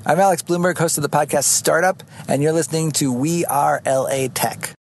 I'm 0.05 0.21
Alex 0.21 0.41
Blumberg, 0.41 0.77
host 0.77 0.97
of 0.97 1.01
the 1.01 1.09
podcast 1.09 1.43
Startup, 1.43 2.01
and 2.29 2.41
you're 2.41 2.53
listening 2.53 2.91
to 2.91 3.11
We 3.11 3.43
Are 3.43 3.81
LA 3.85 4.29
Tech. 4.33 4.73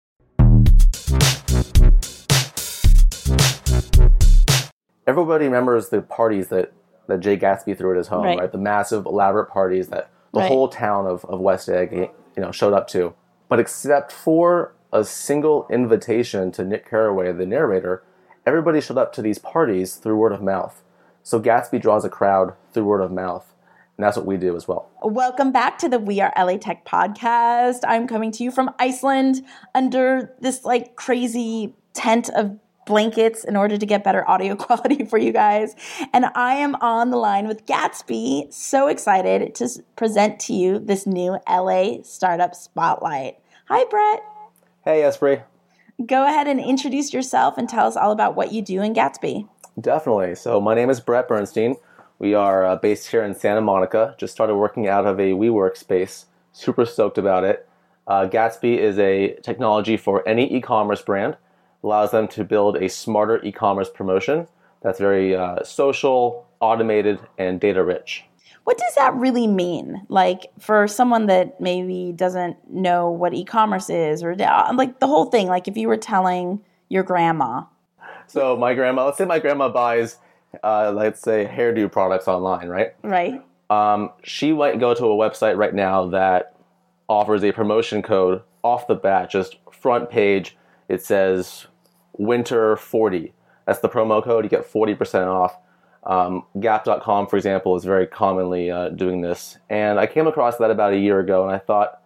Everybody 5.06 5.46
remembers 5.46 5.88
the 5.88 6.00
parties 6.00 6.48
that, 6.48 6.72
that 7.08 7.20
Jay 7.20 7.36
Gatsby 7.36 7.76
threw 7.76 7.90
at 7.90 7.96
his 7.96 8.08
home, 8.08 8.24
Right. 8.24 8.38
right? 8.38 8.52
The 8.52 8.58
massive, 8.58 9.04
elaborate 9.06 9.50
parties 9.50 9.88
that 9.88 10.11
the 10.32 10.40
Right. 10.40 10.48
whole 10.48 10.68
town 10.68 11.06
of, 11.06 11.25
of 11.26 11.40
West 11.40 11.68
Egg, 11.68 11.92
you 11.92 12.08
know, 12.42 12.52
showed 12.52 12.72
up 12.72 12.86
to. 12.88 13.12
But 13.48 13.58
except 13.61 14.12
for 14.12 14.72
a 14.92 15.04
single 15.04 15.66
invitation 15.68 16.52
to 16.52 16.64
Nick 16.64 16.88
Carraway, 16.88 17.32
the 17.32 17.44
narrator, 17.46 18.02
everybody 18.46 18.80
showed 18.80 18.96
up 18.98 19.12
to 19.14 19.22
these 19.22 19.38
parties 19.38 19.96
through 19.96 20.16
word 20.16 20.32
of 20.32 20.40
mouth. 20.42 20.82
So 21.22 21.40
Gatsby 21.40 21.80
draws 21.80 22.04
a 22.04 22.08
crowd 22.08 22.54
through 22.72 22.84
word 22.84 23.00
of 23.00 23.11
mouth, 23.12 23.53
and 23.96 24.04
that's 24.04 24.16
what 24.16 24.25
we 24.26 24.36
do 24.36 24.56
as 24.56 24.66
well. 24.68 24.89
Welcome 25.03 25.53
back 25.53 25.78
to 25.78 25.89
the 25.89 25.98
We 25.98 26.20
Are 26.20 26.32
LA 26.36 26.56
Tech 26.58 26.84
podcast. 26.84 27.80
I'm 27.86 28.06
coming 28.06 28.30
to 28.32 28.44
you 28.44 28.50
from 28.50 28.70
Iceland 28.78 29.44
under 29.75 30.32
this 30.40 30.64
like 30.64 30.94
crazy 30.96 31.75
tent 31.92 32.30
of 32.30 32.56
blankets 32.86 33.45
in 33.45 33.56
order 33.56 33.79
to 33.79 33.87
get 33.87 34.05
better 34.05 34.29
audio 34.29 34.56
quality 34.56 35.05
for 35.05 35.19
you 35.19 35.33
guys. 35.33 35.75
And 36.12 36.27
I 36.34 36.55
am 36.55 36.75
on 36.77 37.11
the 37.11 37.17
line 37.17 37.47
with 37.48 37.67
Gatsby. 37.67 38.53
So 38.53 38.89
excited 38.89 39.55
to 39.56 39.69
present 39.97 40.41
to 40.41 40.53
you 40.53 40.79
this 40.79 41.06
new 41.06 41.39
LA 41.48 42.03
Startup 42.03 42.55
Spotlight. 42.55 43.39
Hi, 43.67 43.84
Brett. 43.84 44.23
Hey, 44.84 45.03
Espree. 45.03 45.43
Go 46.05 46.27
ahead 46.27 46.48
and 46.48 46.59
introduce 46.59 47.12
yourself 47.12 47.56
and 47.56 47.69
tell 47.69 47.87
us 47.87 47.97
all 47.97 48.11
about 48.11 48.34
what 48.34 48.53
you 48.53 48.62
do 48.62 48.83
in 48.83 48.95
Gatsby. 48.95 49.49
Definitely. 49.81 50.34
So 50.34 50.61
my 50.61 50.75
name 50.75 50.91
is 50.91 51.01
Brett 51.01 51.28
Bernstein. 51.28 51.77
We 52.19 52.34
are 52.34 52.65
uh, 52.65 52.77
based 52.77 53.09
here 53.09 53.23
in 53.23 53.34
Santa 53.34 53.61
Monica. 53.61 54.15
Just 54.19 54.33
started 54.33 54.56
working 54.56 54.89
out 54.89 55.06
of 55.06 55.19
a 55.19 55.33
WeWork 55.33 55.77
space. 55.77 56.27
Super 56.53 56.84
stoked 56.84 57.19
about 57.19 57.45
it. 57.45 57.69
Uh, 58.06 58.28
Gatsby 58.28 58.78
is 58.78 58.99
a 58.99 59.34
technology 59.43 59.97
for 59.97 60.27
any 60.28 60.53
e-commerce 60.53 61.03
brand. 61.03 61.37
Allows 61.83 62.11
them 62.11 62.28
to 62.28 62.44
build 62.44 62.77
a 62.77 62.88
smarter 62.88 63.42
e-commerce 63.44 63.91
promotion 63.92 64.47
that's 64.83 64.98
very 64.98 65.34
uh, 65.34 65.62
social, 65.64 66.47
automated, 66.61 67.19
and 67.38 67.61
data 67.61 67.83
rich. 67.83 68.25
What 68.64 68.78
does 68.78 68.94
that 68.94 69.14
really 69.14 69.48
mean? 69.48 70.06
Like 70.08 70.47
for 70.60 70.86
someone 70.86 71.27
that 71.27 71.60
maybe 71.60 72.12
doesn't 72.14 72.56
know 72.70 73.10
what 73.10 73.34
e-commerce 73.34 73.91
is, 73.91 74.22
or 74.22 74.33
uh, 74.41 74.72
like 74.75 75.00
the 75.00 75.08
whole 75.08 75.25
thing. 75.25 75.48
Like 75.48 75.66
if 75.66 75.77
you 75.77 75.88
were 75.88 75.97
telling 75.97 76.60
your 76.88 77.03
grandma, 77.03 77.64
So 78.27 78.56
my 78.56 78.75
grandma, 78.75 79.06
let's 79.06 79.19
say 79.19 79.25
my 79.25 79.38
grandma 79.38 79.69
buys, 79.69 80.19
uh, 80.62 80.92
let's 80.94 81.20
say 81.20 81.44
hairdo 81.44 81.91
products 81.91 82.28
online, 82.28 82.69
right? 82.69 82.94
right? 83.03 83.42
Um, 83.70 84.10
she 84.22 84.53
might 84.53 84.78
go 84.78 84.94
to 84.94 85.05
a 85.06 85.16
website 85.16 85.56
right 85.56 85.75
now 85.75 86.06
that 86.08 86.55
offers 87.08 87.42
a 87.44 87.53
promotion 87.53 88.03
code 88.03 88.42
off 88.62 88.86
the 88.86 88.94
bat, 88.94 89.30
just 89.30 89.56
front 89.70 90.10
page. 90.10 90.56
It 90.88 91.03
says 91.03 91.66
winter 92.15 92.77
40. 92.77 93.33
That's 93.67 93.81
the 93.81 93.89
promo 93.89 94.23
code. 94.23 94.45
You 94.45 94.51
get 94.51 94.71
40% 94.71 95.27
off. 95.27 95.57
Um, 96.05 96.45
Gap.com, 96.59 97.28
for 97.28 97.37
example, 97.37 97.77
is 97.77 97.84
very 97.84 98.06
commonly 98.06 98.71
uh, 98.71 98.89
doing 98.89 99.21
this. 99.21 99.59
And 99.71 100.00
I 100.00 100.06
came 100.06 100.27
across 100.27 100.56
that 100.59 100.71
about 100.71 100.93
a 100.93 100.99
year 100.99 101.21
ago, 101.21 101.45
and 101.45 101.55
I 101.55 101.59
thought 101.59 102.01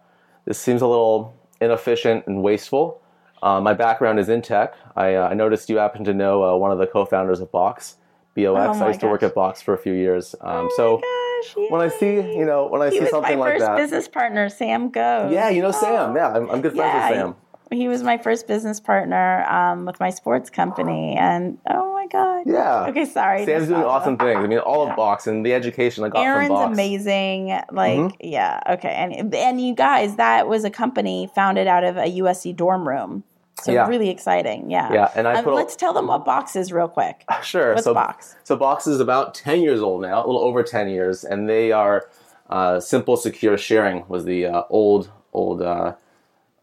this 0.45 0.59
seems 0.59 0.81
a 0.81 0.87
little 0.87 1.33
inefficient 1.59 2.27
and 2.27 2.43
wasteful. 2.43 3.01
Uh, 3.41 3.59
my 3.59 3.73
background 3.73 4.19
is 4.19 4.29
in 4.29 4.41
tech. 4.41 4.75
I, 4.95 5.15
uh, 5.15 5.27
I 5.29 5.33
noticed 5.33 5.69
you 5.69 5.77
happen 5.77 6.03
to 6.05 6.13
know 6.13 6.43
uh, 6.43 6.55
one 6.57 6.71
of 6.71 6.77
the 6.77 6.87
co-founders 6.87 7.39
of 7.39 7.51
Box, 7.51 7.97
BOX. 8.35 8.77
Oh 8.79 8.85
I 8.85 8.87
used 8.89 8.99
to 9.01 9.07
work 9.07 9.23
at 9.23 9.33
Box 9.33 9.61
for 9.61 9.73
a 9.73 9.77
few 9.77 9.93
years. 9.93 10.35
Um, 10.41 10.69
so 10.75 10.97
Gosh, 10.97 11.55
when 11.69 11.81
I 11.81 11.87
see, 11.89 12.15
you 12.15 12.45
know, 12.45 12.67
when 12.67 12.81
I 12.81 12.89
he 12.89 12.99
see 12.99 13.07
something 13.09 13.37
my 13.37 13.45
like 13.45 13.53
first 13.53 13.65
that, 13.65 13.77
business 13.77 14.07
partner, 14.07 14.49
Sam 14.49 14.89
Go. 14.89 15.29
yeah, 15.31 15.49
you 15.49 15.61
know 15.61 15.71
Sam. 15.71 16.15
Yeah, 16.15 16.29
I'm, 16.33 16.49
I'm 16.49 16.61
good 16.61 16.73
friends 16.73 16.93
Yeah, 16.93 17.09
with 17.09 17.17
Sam. 17.17 17.35
He 17.71 17.87
was 17.87 18.01
my 18.03 18.17
first 18.17 18.47
business 18.47 18.79
partner 18.79 19.43
um, 19.49 19.85
with 19.85 19.99
my 19.99 20.09
sports 20.09 20.49
company, 20.49 21.15
and 21.17 21.57
oh 21.69 21.93
my 21.93 22.07
god. 22.07 22.43
Yeah. 22.45 22.85
Okay, 22.89 23.03
sorry. 23.05 23.45
Sam's 23.45 23.67
doing 23.67 23.83
awesome 23.83 24.17
things. 24.17 24.37
I 24.37 24.47
mean, 24.47 24.59
all 24.59 24.89
of 24.89 24.95
Box 24.95 25.27
and 25.27 25.45
the 25.45 25.53
education 25.53 26.03
I 26.05 26.09
got 26.09 26.23
Aaron's 26.23 26.47
from 26.47 26.55
Box. 26.57 26.73
amazing. 26.73 27.47
Like, 27.71 27.97
Mm-hmm. 27.99 28.15
yeah, 28.21 28.61
okay, 28.71 28.89
and 28.89 29.33
and 29.35 29.59
you 29.59 29.75
guys, 29.75 30.15
that 30.15 30.47
was 30.47 30.63
a 30.63 30.69
company 30.69 31.29
founded 31.35 31.67
out 31.67 31.83
of 31.83 31.97
a 31.97 32.05
USC 32.19 32.55
dorm 32.55 32.87
room. 32.87 33.23
So 33.63 33.71
Yeah. 33.71 33.87
really 33.87 34.09
exciting. 34.09 34.69
Yeah. 34.69 34.93
Yeah, 34.93 35.11
and 35.15 35.27
I 35.27 35.41
Um, 35.41 35.53
let's 35.53 35.75
tell 35.75 35.91
them 35.91 36.07
what 36.07 36.23
Box 36.23 36.55
is 36.55 36.71
real 36.71 36.87
quick. 36.87 37.25
Sure. 37.41 37.73
What's 37.73 37.85
so 37.85 37.93
Box? 37.93 38.35
So 38.43 38.55
Box 38.55 38.87
is 38.87 38.99
about 38.99 39.33
ten 39.33 39.61
years 39.61 39.81
old 39.81 40.03
now, 40.03 40.23
a 40.23 40.25
little 40.25 40.41
over 40.41 40.63
ten 40.63 40.87
years, 40.89 41.23
and 41.25 41.49
they 41.49 41.71
are 41.71 42.07
uh, 42.49 42.79
simple, 42.79 43.17
secure 43.17 43.57
sharing 43.57 44.05
was 44.07 44.23
the 44.25 44.45
uh, 44.45 44.63
old 44.69 45.09
old 45.33 45.61
uh, 45.61 45.93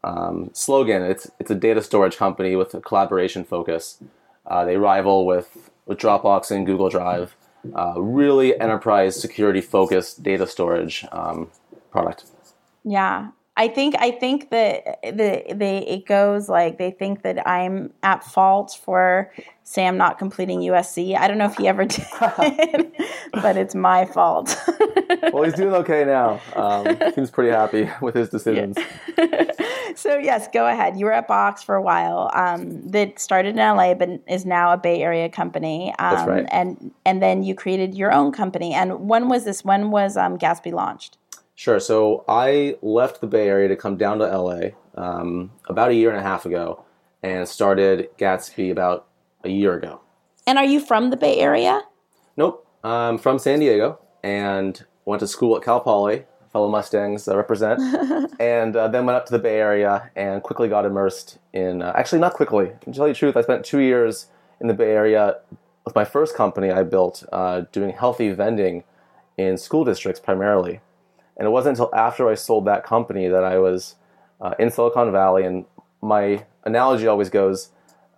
um, 0.04 0.50
slogan. 0.53 1.03
It's 1.03 1.31
it's 1.41 1.50
a 1.50 1.54
data 1.54 1.82
storage 1.82 2.16
company 2.16 2.56
with 2.56 2.75
a 2.75 2.81
collaboration 2.81 3.44
focus. 3.44 3.98
Uh, 4.47 4.65
they 4.65 4.76
rival 4.76 5.26
with 5.26 5.70
with 5.87 5.98
Dropbox 5.98 6.50
and 6.50 6.66
Google 6.66 6.91
Drive. 6.91 7.37
Uh, 7.75 7.94
really 7.97 8.60
enterprise 8.60 9.19
security 9.19 9.62
focused 9.62 10.22
data 10.22 10.47
storage 10.47 11.04
um, 11.12 11.50
product. 11.91 12.26
Yeah. 12.84 13.28
I 13.56 13.69
think 13.69 13.94
I 14.00 14.10
think 14.10 14.50
that 14.50 15.00
the 15.03 15.44
they 15.54 15.78
it 15.87 16.06
goes 16.06 16.48
like 16.48 16.76
they 16.76 16.91
think 16.91 17.22
that 17.22 17.47
I'm 17.47 17.92
at 18.03 18.25
fault 18.25 18.76
for 18.82 19.32
Sam 19.62 19.97
not 19.97 20.19
completing 20.19 20.59
USC. 20.60 21.16
I 21.16 21.28
don't 21.28 21.38
know 21.38 21.47
if 21.47 21.56
he 21.56 21.69
ever 21.69 21.84
did, 21.84 22.04
but 23.32 23.56
it's 23.56 23.76
my 23.76 24.06
fault. 24.06 24.56
Well, 25.32 25.44
he's 25.44 25.54
doing 25.54 25.72
okay 25.75 26.04
now. 26.04 26.41
Um, 26.56 26.98
seems 27.15 27.31
pretty 27.31 27.50
happy 27.50 27.88
with 28.00 28.16
his 28.16 28.28
decisions. 28.28 28.76
so 29.94 30.19
yes, 30.19 30.48
go 30.53 30.66
ahead. 30.66 30.98
You 30.98 31.06
were 31.06 31.12
at 31.12 31.28
Box 31.28 31.62
for 31.62 31.76
a 31.76 31.82
while. 31.82 32.32
Um, 32.34 32.88
that 32.91 33.21
started 33.21 33.50
in 33.50 33.56
LA, 33.56 33.94
but 33.94 34.09
is 34.26 34.44
now 34.44 34.72
a 34.72 34.76
Bay 34.76 35.00
Area 35.00 35.28
company. 35.28 35.94
Um, 36.00 36.15
That's 36.15 36.28
right. 36.28 36.47
And 36.50 36.92
and 37.06 37.22
then 37.22 37.44
you 37.44 37.54
created 37.54 37.94
your 37.94 38.12
own 38.12 38.32
company. 38.32 38.75
And 38.75 39.09
when 39.09 39.28
was 39.28 39.44
this? 39.44 39.65
When 39.65 39.92
was 39.92 40.16
um, 40.16 40.38
Gatsby 40.38 40.72
launched? 40.72 41.19
Sure. 41.54 41.78
So 41.78 42.25
I 42.28 42.76
left 42.82 43.20
the 43.20 43.26
Bay 43.26 43.48
Area 43.48 43.69
to 43.69 43.76
come 43.76 43.97
down 43.97 44.19
to 44.19 44.26
LA 44.26 44.70
um, 44.97 45.53
about 45.69 45.91
a 45.91 45.94
year 45.94 46.10
and 46.10 46.19
a 46.19 46.22
half 46.22 46.47
ago 46.47 46.84
and 47.22 47.48
started 47.48 48.09
Gatsby 48.19 48.70
about 48.70 49.06
a 49.44 49.48
year 49.48 49.75
ago. 49.75 50.00
And 50.47 50.59
are 50.59 50.65
you 50.65 50.81
from 50.81 51.10
the 51.10 51.16
Bay 51.16 51.38
Area? 51.38 51.82
Nope. 52.37 52.66
I'm 52.82 53.19
from 53.19 53.38
San 53.38 53.60
Diego 53.60 53.98
and 54.22 54.84
went 55.04 55.20
to 55.20 55.26
school 55.26 55.56
at 55.56 55.62
Cal 55.62 55.81
Poly, 55.81 56.25
fellow 56.53 56.69
Mustangs 56.69 57.28
uh, 57.28 57.37
represent, 57.37 57.81
and 58.41 58.76
uh, 58.76 58.88
then 58.88 59.06
went 59.06 59.16
up 59.16 59.26
to 59.26 59.32
the 59.32 59.38
Bay 59.38 59.59
Area 59.59 60.10
and 60.16 60.42
quickly 60.42 60.69
got 60.69 60.84
immersed 60.84 61.38
in, 61.53 61.82
uh, 61.82 61.92
actually, 61.97 62.21
not 62.21 62.34
quickly. 62.34 62.72
To 62.82 62.92
tell 62.92 63.06
you 63.06 63.15
the 63.15 63.19
truth, 63.19 63.36
I 63.36 63.42
spent 63.42 63.65
two 63.65 63.78
years 63.78 64.26
in 64.60 64.66
the 64.66 64.75
Bay 64.75 64.91
Area 64.91 65.38
with 65.84 65.94
my 65.94 66.04
first 66.04 66.34
company 66.34 66.71
I 66.71 66.82
built 66.82 67.25
uh, 67.32 67.62
doing 67.72 67.91
healthy 67.91 68.31
vending 68.32 68.84
in 69.36 69.56
school 69.56 69.84
districts 69.84 70.21
primarily. 70.21 70.81
And 71.37 71.47
it 71.47 71.50
wasn't 71.50 71.78
until 71.78 71.95
after 71.95 72.28
I 72.28 72.34
sold 72.34 72.67
that 72.67 72.84
company 72.84 73.28
that 73.28 73.45
I 73.45 73.59
was 73.59 73.97
uh, 74.41 74.55
in 74.59 74.71
Silicon 74.71 75.12
Valley. 75.12 75.45
And 75.45 75.65
my 76.00 76.45
analogy 76.65 77.07
always 77.07 77.31
goes 77.31 77.71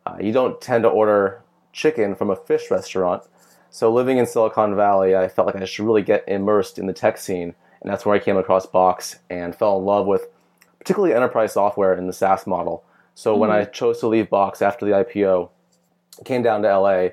uh, 0.07 0.17
you 0.21 0.33
don't 0.33 0.61
tend 0.61 0.85
to 0.85 0.89
order 0.89 1.43
chicken 1.73 2.15
from 2.15 2.31
a 2.31 2.37
fish 2.37 2.71
restaurant. 2.71 3.25
So 3.71 3.93
living 3.93 4.19
in 4.19 4.27
Silicon 4.27 4.77
Valley, 4.77 5.17
I 5.17 5.29
felt 5.29 5.47
like 5.47 5.57
I 5.57 5.65
should 5.65 5.85
really 5.85 6.03
get 6.03 6.25
immersed 6.29 6.79
in 6.79 6.87
the 6.87 6.93
tech 6.93 7.19
scene. 7.19 7.55
And 7.81 7.91
that's 7.91 8.07
where 8.07 8.15
I 8.15 8.21
came 8.21 8.37
across 8.37 8.67
Box 8.67 9.17
and 9.29 9.55
fell 9.55 9.79
in 9.79 9.85
love 9.85 10.07
with 10.07 10.29
particularly 10.79 11.15
enterprise 11.15 11.53
software 11.53 11.95
in 11.95 12.07
the 12.07 12.13
SaaS 12.13 12.47
model. 12.47 12.85
So 13.15 13.37
when 13.37 13.51
I 13.51 13.65
chose 13.65 13.99
to 14.01 14.07
leave 14.07 14.31
Box 14.31 14.63
after 14.63 14.87
the 14.87 14.93
IPO, 14.93 15.51
came 16.25 16.43
down 16.43 16.63
to 16.63 16.79
LA 16.79 17.09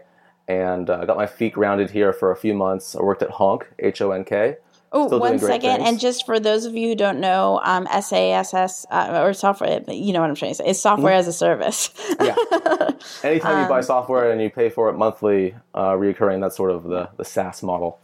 and 0.48 0.90
uh, 0.90 1.06
got 1.06 1.18
my 1.18 1.26
feet 1.26 1.54
grounded 1.54 1.90
here 1.90 2.14
for 2.14 2.32
a 2.32 2.36
few 2.36 2.54
months. 2.54 2.96
I 2.96 3.02
worked 3.02 3.24
at 3.24 3.32
Honk, 3.32 3.68
H 3.80 4.02
O 4.02 4.12
N 4.12 4.24
K. 4.24 4.58
Oh, 4.96 5.18
one 5.18 5.40
second. 5.40 5.78
things. 5.78 5.90
And 5.90 6.00
just 6.00 6.26
for 6.26 6.40
those 6.40 6.66
of 6.66 6.76
you 6.76 6.88
who 6.90 6.96
don't 6.96 7.20
know, 7.20 7.60
um, 7.64 7.88
SaaS 7.88 8.54
uh, 8.92 9.22
or 9.24 9.34
software, 9.34 9.82
you 9.88 10.14
know 10.14 10.22
what 10.22 10.30
I'm 10.30 10.36
trying 10.36 10.52
to 10.52 10.56
say, 10.56 10.68
is 10.68 10.80
software 10.80 11.14
as 11.14 11.28
a 11.28 11.34
service. 11.34 11.90
Yeah. 12.22 12.36
Anytime 13.24 13.64
you 13.64 13.68
buy 13.68 13.78
Um, 13.78 13.84
software 13.84 14.32
and 14.32 14.40
you 14.42 14.50
pay 14.52 14.70
for 14.70 14.90
it 14.90 14.94
monthly, 14.94 15.56
uh, 15.74 15.94
reoccurring, 15.94 16.42
that's 16.42 16.56
sort 16.56 16.70
of 16.72 16.84
the, 16.84 17.10
the 17.18 17.26
SaaS 17.26 17.64
model. 17.64 18.00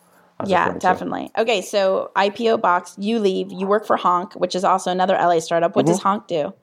Yeah, 0.45 0.61
referring 0.63 0.79
to. 0.79 0.87
definitely. 0.87 1.31
Okay, 1.37 1.61
so 1.61 2.11
IPO 2.15 2.61
box, 2.61 2.95
you 2.97 3.19
leave, 3.19 3.51
you 3.51 3.67
work 3.67 3.85
for 3.85 3.97
Honk, 3.97 4.33
which 4.35 4.55
is 4.55 4.63
also 4.63 4.89
another 4.89 5.13
LA 5.13 5.39
startup. 5.39 5.75
What 5.75 5.85
Mm-hmm. 5.85 5.91
does 5.93 6.01
Honk 6.01 6.27
do? 6.27 6.53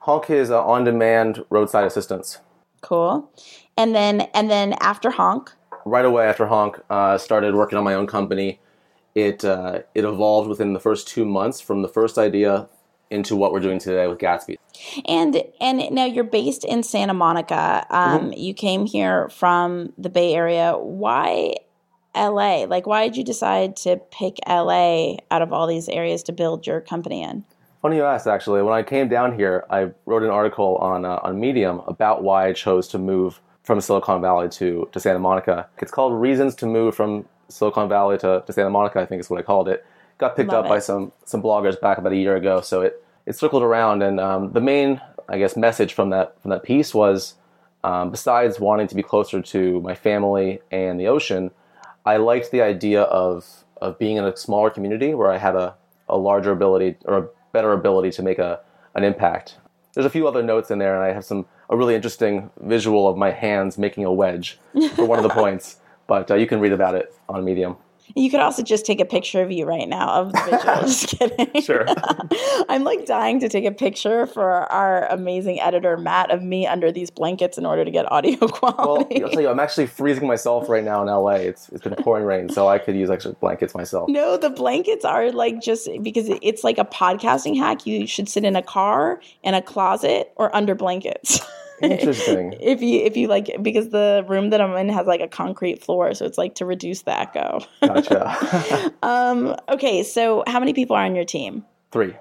Honk 0.00 0.30
is 0.30 0.50
uh, 0.50 0.64
on-demand 0.64 1.44
roadside 1.50 1.84
assistance. 1.84 2.38
Cool. 2.80 3.30
And 3.76 3.94
then 3.94 4.22
and 4.34 4.50
then 4.50 4.74
after 4.80 5.10
honk, 5.10 5.52
Right 5.84 6.04
away 6.04 6.26
after 6.26 6.46
Honk, 6.46 6.80
uh, 6.90 7.16
started 7.18 7.54
working 7.54 7.78
on 7.78 7.84
my 7.84 7.94
own 7.94 8.06
company. 8.08 8.58
It 9.16 9.46
uh, 9.46 9.80
it 9.94 10.04
evolved 10.04 10.46
within 10.46 10.74
the 10.74 10.78
first 10.78 11.08
two 11.08 11.24
months 11.24 11.58
from 11.58 11.80
the 11.80 11.88
first 11.88 12.18
idea 12.18 12.68
into 13.10 13.34
what 13.34 13.50
we're 13.50 13.60
doing 13.60 13.78
today 13.78 14.06
with 14.08 14.18
Gatsby. 14.18 14.56
And 15.06 15.42
and 15.58 15.90
now 15.90 16.04
you're 16.04 16.22
based 16.22 16.66
in 16.66 16.82
Santa 16.82 17.14
Monica. 17.14 17.86
Um, 17.88 18.34
You 18.36 18.52
came 18.52 18.84
here 18.84 19.30
from 19.30 19.94
the 19.96 20.10
Bay 20.10 20.34
Area. 20.34 20.76
Why 20.76 21.54
LA? 22.14 22.64
Like, 22.64 22.86
why 22.86 23.06
did 23.06 23.16
you 23.16 23.24
decide 23.24 23.76
to 23.76 23.96
pick 24.10 24.36
LA 24.46 25.16
out 25.30 25.40
of 25.40 25.50
all 25.50 25.66
these 25.66 25.88
areas 25.88 26.22
to 26.24 26.32
build 26.32 26.66
your 26.66 26.82
company 26.82 27.22
in? 27.22 27.44
Funny 27.80 27.96
you 27.96 28.04
asked. 28.04 28.26
Actually, 28.26 28.62
when 28.62 28.74
I 28.74 28.82
came 28.82 29.08
down 29.08 29.34
here, 29.34 29.64
I 29.70 29.92
wrote 30.04 30.24
an 30.24 30.30
article 30.30 30.76
on 30.76 31.06
uh, 31.06 31.20
on 31.22 31.40
Medium 31.40 31.80
about 31.86 32.22
why 32.22 32.48
I 32.48 32.52
chose 32.52 32.86
to 32.88 32.98
move 32.98 33.40
from 33.62 33.80
Silicon 33.80 34.20
Valley 34.20 34.50
to 34.50 34.90
to 34.92 35.00
Santa 35.00 35.20
Monica. 35.20 35.68
It's 35.78 35.90
called 35.90 36.12
"Reasons 36.20 36.54
to 36.56 36.66
Move 36.66 36.94
from 36.94 37.24
Silicon 37.48 37.88
Valley 37.88 38.18
to, 38.18 38.42
to 38.46 38.52
Santa 38.52 38.70
Monica." 38.70 39.00
I 39.00 39.06
think 39.06 39.20
is 39.20 39.30
what 39.30 39.38
I 39.38 39.42
called 39.42 39.68
it. 39.68 39.84
Got 40.18 40.36
picked 40.36 40.50
Love 40.50 40.64
up 40.64 40.68
by 40.68 40.78
some 40.78 41.12
some 41.24 41.42
bloggers 41.42 41.80
back 41.80 41.98
about 41.98 42.12
a 42.12 42.16
year 42.16 42.36
ago, 42.36 42.60
so 42.60 42.80
it 42.82 43.02
it 43.26 43.36
circled 43.36 43.62
around. 43.62 44.02
And 44.02 44.18
um, 44.18 44.52
the 44.52 44.60
main, 44.60 45.00
I 45.28 45.38
guess, 45.38 45.56
message 45.56 45.92
from 45.92 46.10
that 46.10 46.40
from 46.40 46.50
that 46.50 46.62
piece 46.62 46.94
was, 46.94 47.34
um, 47.84 48.10
besides 48.10 48.58
wanting 48.58 48.86
to 48.88 48.94
be 48.94 49.02
closer 49.02 49.42
to 49.42 49.80
my 49.80 49.94
family 49.94 50.60
and 50.70 50.98
the 50.98 51.08
ocean, 51.08 51.50
I 52.04 52.16
liked 52.16 52.50
the 52.50 52.62
idea 52.62 53.02
of 53.02 53.64
of 53.82 53.98
being 53.98 54.16
in 54.16 54.24
a 54.24 54.36
smaller 54.36 54.70
community 54.70 55.12
where 55.12 55.30
I 55.30 55.36
had 55.36 55.54
a, 55.54 55.74
a 56.08 56.16
larger 56.16 56.52
ability 56.52 56.96
or 57.04 57.18
a 57.18 57.28
better 57.52 57.72
ability 57.72 58.10
to 58.12 58.22
make 58.22 58.38
a 58.38 58.60
an 58.94 59.04
impact. 59.04 59.56
There's 59.92 60.06
a 60.06 60.10
few 60.10 60.26
other 60.28 60.42
notes 60.42 60.70
in 60.70 60.78
there, 60.78 60.94
and 60.94 61.04
I 61.04 61.12
have 61.12 61.24
some 61.24 61.46
a 61.68 61.76
really 61.76 61.94
interesting 61.94 62.50
visual 62.60 63.08
of 63.08 63.16
my 63.16 63.32
hands 63.32 63.76
making 63.76 64.04
a 64.04 64.12
wedge 64.12 64.58
for 64.94 65.04
one 65.04 65.18
of 65.18 65.24
the 65.24 65.28
points. 65.42 65.78
But 66.06 66.30
uh, 66.30 66.34
you 66.34 66.46
can 66.46 66.60
read 66.60 66.72
about 66.72 66.94
it 66.94 67.14
on 67.28 67.44
Medium. 67.44 67.76
You 68.14 68.30
could 68.30 68.40
also 68.40 68.62
just 68.62 68.86
take 68.86 69.00
a 69.00 69.04
picture 69.04 69.42
of 69.42 69.50
you 69.50 69.64
right 69.64 69.88
now 69.88 70.08
of 70.08 70.32
the 70.32 70.38
visual. 70.44 70.80
just 70.82 71.08
kidding. 71.08 71.62
Sure. 71.62 71.84
I'm 72.68 72.84
like 72.84 73.04
dying 73.04 73.40
to 73.40 73.48
take 73.48 73.64
a 73.64 73.72
picture 73.72 74.26
for 74.26 74.50
our 74.72 75.06
amazing 75.06 75.60
editor 75.60 75.96
Matt 75.96 76.30
of 76.30 76.42
me 76.42 76.66
under 76.66 76.92
these 76.92 77.10
blankets 77.10 77.58
in 77.58 77.66
order 77.66 77.84
to 77.84 77.90
get 77.90 78.10
audio 78.10 78.36
quality. 78.36 78.76
Well. 79.16 79.24
I'll 79.24 79.30
tell 79.30 79.40
you, 79.40 79.48
I'm 79.48 79.60
actually 79.60 79.86
freezing 79.86 80.26
myself 80.26 80.68
right 80.68 80.84
now 80.84 81.00
in 81.02 81.08
LA. 81.08 81.32
It's 81.32 81.68
it's 81.70 81.82
been 81.82 81.94
pouring 81.96 82.24
rain, 82.24 82.48
so 82.48 82.68
I 82.68 82.78
could 82.78 82.94
use 82.94 83.10
extra 83.10 83.32
blankets 83.32 83.74
myself. 83.74 84.08
No, 84.08 84.36
the 84.36 84.50
blankets 84.50 85.04
are 85.04 85.32
like 85.32 85.60
just 85.60 85.88
because 86.02 86.26
it's 86.42 86.62
like 86.62 86.78
a 86.78 86.84
podcasting 86.84 87.56
hack. 87.56 87.86
You 87.86 88.06
should 88.06 88.28
sit 88.28 88.44
in 88.44 88.56
a 88.56 88.62
car, 88.62 89.20
in 89.42 89.54
a 89.54 89.62
closet, 89.62 90.32
or 90.36 90.54
under 90.54 90.74
blankets. 90.74 91.40
Interesting. 91.82 92.54
if 92.60 92.82
you 92.82 93.00
if 93.00 93.16
you 93.16 93.28
like 93.28 93.50
because 93.62 93.90
the 93.90 94.24
room 94.28 94.50
that 94.50 94.60
I'm 94.60 94.74
in 94.76 94.88
has 94.88 95.06
like 95.06 95.20
a 95.20 95.28
concrete 95.28 95.82
floor, 95.82 96.14
so 96.14 96.24
it's 96.24 96.38
like 96.38 96.54
to 96.56 96.64
reduce 96.64 97.02
the 97.02 97.18
echo. 97.18 97.60
Gotcha. 97.82 98.92
um, 99.02 99.56
okay, 99.68 100.02
so 100.02 100.42
how 100.46 100.58
many 100.60 100.72
people 100.72 100.96
are 100.96 101.04
on 101.04 101.14
your 101.14 101.24
team? 101.24 101.64
Three. 101.92 102.14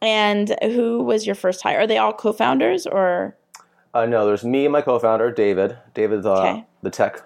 And 0.00 0.56
who 0.62 1.02
was 1.02 1.26
your 1.26 1.34
first 1.34 1.62
hire? 1.62 1.80
Are 1.80 1.86
they 1.86 1.98
all 1.98 2.12
co-founders 2.12 2.86
or 2.86 3.36
Uh, 3.94 4.06
no, 4.06 4.26
there's 4.26 4.44
me 4.44 4.64
and 4.64 4.72
my 4.72 4.80
co-founder 4.80 5.32
David. 5.32 5.76
David's 5.94 6.24
uh, 6.26 6.42
Okay. 6.42 6.64
the 6.82 6.90
tech 6.90 7.22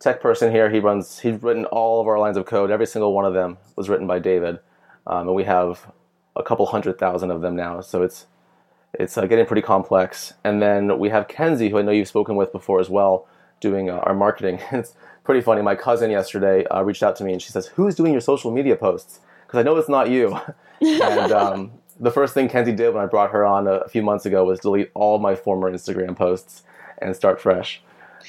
tech 0.00 0.20
person 0.20 0.50
here. 0.50 0.68
He 0.68 0.80
runs. 0.80 1.20
He's 1.20 1.40
written 1.42 1.64
all 1.66 2.00
of 2.00 2.08
our 2.08 2.18
lines 2.18 2.36
of 2.36 2.44
code. 2.46 2.70
Every 2.72 2.86
single 2.86 3.12
one 3.12 3.24
of 3.24 3.34
them 3.34 3.58
was 3.76 3.88
written 3.88 4.06
by 4.08 4.18
David, 4.18 4.58
um, 5.06 5.28
and 5.28 5.36
we 5.36 5.44
have 5.44 5.92
a 6.34 6.42
couple 6.42 6.66
hundred 6.66 6.98
thousand 6.98 7.30
of 7.30 7.40
them 7.40 7.54
now. 7.54 7.80
So 7.82 8.02
it's 8.02 8.26
it's 8.94 9.16
uh, 9.16 9.26
getting 9.26 9.46
pretty 9.46 9.62
complex. 9.62 10.34
And 10.44 10.60
then 10.60 10.98
we 10.98 11.08
have 11.08 11.28
Kenzie, 11.28 11.68
who 11.68 11.78
I 11.78 11.82
know 11.82 11.92
you've 11.92 12.08
spoken 12.08 12.36
with 12.36 12.52
before 12.52 12.80
as 12.80 12.90
well, 12.90 13.26
doing 13.60 13.90
uh, 13.90 13.98
our 13.98 14.14
marketing. 14.14 14.60
it's 14.72 14.94
pretty 15.24 15.40
funny. 15.40 15.62
My 15.62 15.74
cousin 15.74 16.10
yesterday 16.10 16.64
uh, 16.66 16.82
reached 16.82 17.02
out 17.02 17.16
to 17.16 17.24
me 17.24 17.32
and 17.32 17.40
she 17.40 17.50
says, 17.50 17.66
"Who's 17.68 17.94
doing 17.94 18.12
your 18.12 18.20
social 18.20 18.50
media 18.50 18.76
posts?" 18.76 19.20
Because 19.46 19.60
I 19.60 19.62
know 19.62 19.76
it's 19.76 19.88
not 19.88 20.10
you. 20.10 20.38
and 20.80 21.32
um, 21.32 21.72
the 22.00 22.10
first 22.10 22.34
thing 22.34 22.48
Kenzie 22.48 22.72
did 22.72 22.94
when 22.94 23.02
I 23.02 23.06
brought 23.06 23.30
her 23.30 23.44
on 23.44 23.66
a, 23.66 23.72
a 23.72 23.88
few 23.88 24.02
months 24.02 24.26
ago 24.26 24.44
was 24.44 24.60
delete 24.60 24.90
all 24.94 25.18
my 25.18 25.34
former 25.34 25.70
Instagram 25.70 26.16
posts 26.16 26.62
and 26.98 27.14
start 27.14 27.40
fresh. 27.40 27.82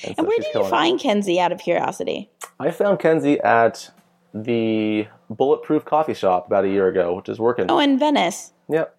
And 0.03 0.15
so 0.15 0.23
where 0.23 0.37
did 0.37 0.47
you 0.47 0.51
killing 0.53 0.67
it. 0.67 0.71
find 0.71 0.99
Kenzie 0.99 1.39
out 1.39 1.51
of 1.51 1.59
curiosity? 1.59 2.29
I 2.59 2.71
found 2.71 2.99
Kenzie 2.99 3.39
at 3.41 3.91
the 4.33 5.07
Bulletproof 5.29 5.85
Coffee 5.85 6.15
Shop 6.15 6.47
about 6.47 6.65
a 6.65 6.69
year 6.69 6.87
ago, 6.87 7.15
which 7.15 7.29
is 7.29 7.39
working. 7.39 7.67
Oh, 7.69 7.79
in 7.79 7.99
Venice. 7.99 8.53
Yep. 8.69 8.95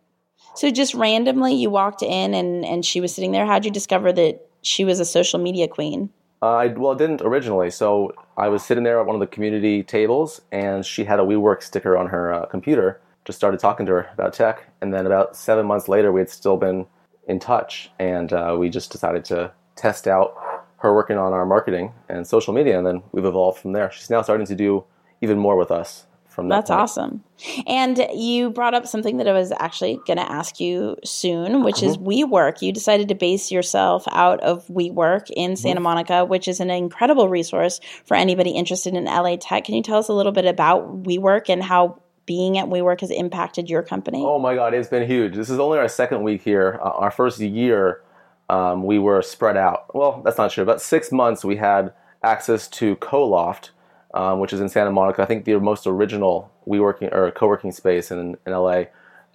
So 0.54 0.70
just 0.70 0.94
randomly 0.94 1.54
you 1.54 1.68
walked 1.68 2.02
in 2.02 2.32
and 2.32 2.64
and 2.64 2.84
she 2.84 3.00
was 3.00 3.14
sitting 3.14 3.32
there. 3.32 3.44
How'd 3.44 3.64
you 3.64 3.70
discover 3.70 4.12
that 4.12 4.46
she 4.62 4.84
was 4.84 5.00
a 5.00 5.04
social 5.04 5.38
media 5.38 5.68
queen? 5.68 6.10
Uh, 6.42 6.56
I, 6.56 6.66
well, 6.68 6.92
it 6.92 6.98
didn't 6.98 7.22
originally. 7.22 7.70
So 7.70 8.12
I 8.36 8.48
was 8.48 8.64
sitting 8.64 8.84
there 8.84 9.00
at 9.00 9.06
one 9.06 9.16
of 9.16 9.20
the 9.20 9.26
community 9.26 9.82
tables, 9.82 10.42
and 10.52 10.84
she 10.84 11.04
had 11.04 11.18
a 11.18 11.22
WeWork 11.22 11.62
sticker 11.62 11.96
on 11.96 12.08
her 12.08 12.32
uh, 12.32 12.46
computer. 12.46 13.00
Just 13.24 13.38
started 13.38 13.58
talking 13.60 13.86
to 13.86 13.92
her 13.92 14.10
about 14.12 14.34
tech, 14.34 14.68
and 14.82 14.92
then 14.92 15.06
about 15.06 15.36
seven 15.36 15.64
months 15.64 15.88
later, 15.88 16.12
we 16.12 16.20
had 16.20 16.28
still 16.28 16.58
been 16.58 16.86
in 17.26 17.38
touch, 17.38 17.90
and 17.98 18.32
uh, 18.34 18.54
we 18.58 18.68
just 18.68 18.92
decided 18.92 19.24
to 19.26 19.50
test 19.76 20.06
out 20.06 20.34
her 20.78 20.94
working 20.94 21.16
on 21.16 21.32
our 21.32 21.46
marketing 21.46 21.92
and 22.10 22.26
social 22.26 22.52
media, 22.52 22.76
and 22.76 22.86
then 22.86 23.02
we've 23.12 23.24
evolved 23.24 23.58
from 23.58 23.72
there. 23.72 23.90
She's 23.90 24.10
now 24.10 24.20
starting 24.20 24.46
to 24.46 24.54
do 24.54 24.84
even 25.22 25.38
more 25.38 25.56
with 25.56 25.70
us 25.70 26.04
from 26.34 26.48
that. 26.48 26.66
That's 26.66 26.70
point. 26.70 26.80
awesome. 26.80 27.24
And 27.66 28.06
you 28.14 28.50
brought 28.50 28.74
up 28.74 28.86
something 28.86 29.18
that 29.18 29.28
I 29.28 29.32
was 29.32 29.52
actually 29.52 29.98
going 30.06 30.18
to 30.18 30.30
ask 30.30 30.60
you 30.60 30.96
soon, 31.04 31.62
which 31.62 31.82
is 31.82 31.96
WeWork. 31.96 32.60
You 32.60 32.72
decided 32.72 33.08
to 33.08 33.14
base 33.14 33.50
yourself 33.52 34.04
out 34.10 34.40
of 34.40 34.66
WeWork 34.66 35.30
in 35.36 35.56
Santa 35.56 35.80
Monica, 35.80 36.24
which 36.24 36.48
is 36.48 36.60
an 36.60 36.70
incredible 36.70 37.28
resource 37.28 37.80
for 38.04 38.16
anybody 38.16 38.50
interested 38.50 38.94
in 38.94 39.04
LA 39.04 39.36
tech. 39.36 39.64
Can 39.64 39.74
you 39.74 39.82
tell 39.82 39.98
us 39.98 40.08
a 40.08 40.12
little 40.12 40.32
bit 40.32 40.44
about 40.44 41.04
WeWork 41.04 41.48
and 41.48 41.62
how 41.62 42.00
being 42.26 42.58
at 42.58 42.66
WeWork 42.66 43.00
has 43.00 43.10
impacted 43.10 43.70
your 43.70 43.82
company? 43.82 44.22
Oh 44.24 44.38
my 44.38 44.54
God, 44.54 44.74
it's 44.74 44.88
been 44.88 45.06
huge. 45.08 45.34
This 45.34 45.50
is 45.50 45.58
only 45.58 45.78
our 45.78 45.88
second 45.88 46.22
week 46.22 46.42
here. 46.42 46.80
Uh, 46.82 46.90
our 46.90 47.10
first 47.10 47.38
year, 47.38 48.00
um, 48.48 48.84
we 48.84 48.98
were 48.98 49.22
spread 49.22 49.56
out. 49.56 49.94
Well, 49.94 50.22
that's 50.24 50.38
not 50.38 50.50
true. 50.50 50.62
About 50.62 50.80
six 50.80 51.12
months, 51.12 51.44
we 51.44 51.56
had 51.56 51.92
access 52.22 52.68
to 52.68 52.96
CoLoft, 52.96 53.70
um, 54.14 54.38
which 54.38 54.52
is 54.52 54.60
in 54.60 54.68
Santa 54.70 54.90
Monica. 54.92 55.22
I 55.22 55.26
think 55.26 55.44
the 55.44 55.58
most 55.60 55.86
original 55.86 56.50
we 56.64 56.80
working 56.80 57.12
or 57.12 57.30
co-working 57.32 57.72
space 57.72 58.10
in, 58.10 58.36
in 58.46 58.52
LA. 58.52 58.84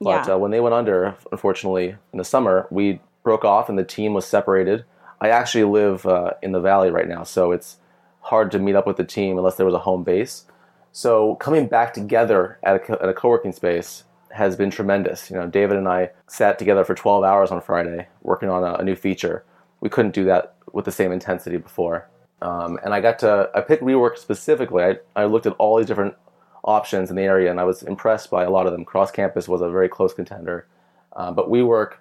But 0.02 0.26
Yeah. 0.28 0.34
uh, 0.36 0.38
when 0.38 0.52
they 0.52 0.62
went 0.62 0.74
under, 0.74 1.16
unfortunately, 1.32 1.96
in 2.14 2.18
the 2.18 2.24
summer, 2.24 2.66
we 2.72 3.02
broke 3.24 3.44
off 3.46 3.70
and 3.70 3.78
the 3.78 3.84
team 3.84 4.14
was 4.14 4.26
separated. 4.26 4.86
I 5.22 5.30
actually 5.30 5.66
live 5.66 6.06
uh, 6.06 6.32
in 6.42 6.54
the 6.54 6.62
valley 6.62 6.90
right 6.90 7.08
now, 7.08 7.24
so 7.24 7.52
it's 7.52 7.78
hard 8.22 8.52
to 8.52 8.60
meet 8.60 8.76
up 8.76 8.88
with 8.88 8.96
the 8.96 9.04
team 9.04 9.38
unless 9.38 9.56
there 9.56 9.66
was 9.66 9.76
a 9.76 9.80
home 9.80 10.04
base. 10.04 10.46
So 10.94 11.36
coming 11.36 11.68
back 11.68 11.94
together 11.94 12.58
at 12.64 12.78
a, 12.78 12.80
co- 12.80 12.94
at 13.02 13.10
a 13.10 13.14
co-working 13.14 13.52
space 13.52 14.06
has 14.32 14.56
been 14.56 14.72
tremendous. 14.72 15.30
You 15.30 15.36
know, 15.38 15.48
David 15.48 15.76
and 15.78 15.88
I 15.90 16.12
sat 16.28 16.58
together 16.58 16.86
for 16.86 16.96
12 16.96 17.24
hours 17.26 17.52
on 17.52 17.60
Friday 17.62 18.08
working 18.22 18.50
on 18.50 18.64
a, 18.64 18.76
a 18.76 18.84
new 18.84 18.96
feature. 18.96 19.44
We 19.82 19.90
couldn't 19.90 20.12
do 20.14 20.24
that 20.26 20.56
with 20.72 20.86
the 20.86 20.92
same 20.92 21.12
intensity 21.12 21.58
before. 21.58 22.08
Um, 22.42 22.80
and 22.84 22.94
I 22.94 23.02
got 23.02 23.20
to, 23.20 23.50
I 23.54 23.62
picked 23.62 23.84
WeWork 23.84 24.18
specifically. 24.18 24.84
I, 24.84 24.98
I 25.16 25.26
looked 25.26 25.46
at 25.46 25.54
all 25.54 25.78
these 25.78 25.88
different 25.88 26.16
options 26.64 27.10
in 27.10 27.16
the 27.16 27.24
area 27.24 27.50
and 27.50 27.60
I 27.60 27.64
was 27.64 27.84
impressed 27.84 28.30
by 28.30 28.44
a 28.44 28.50
lot 28.50 28.66
of 28.66 28.72
them. 28.72 28.86
Cross 28.86 29.12
campus 29.12 29.48
was 29.48 29.62
a 29.62 29.70
very 29.70 29.90
close 29.90 30.14
contender. 30.14 30.68
Uh, 31.14 31.32
but 31.32 31.50
WeWork, 31.50 31.96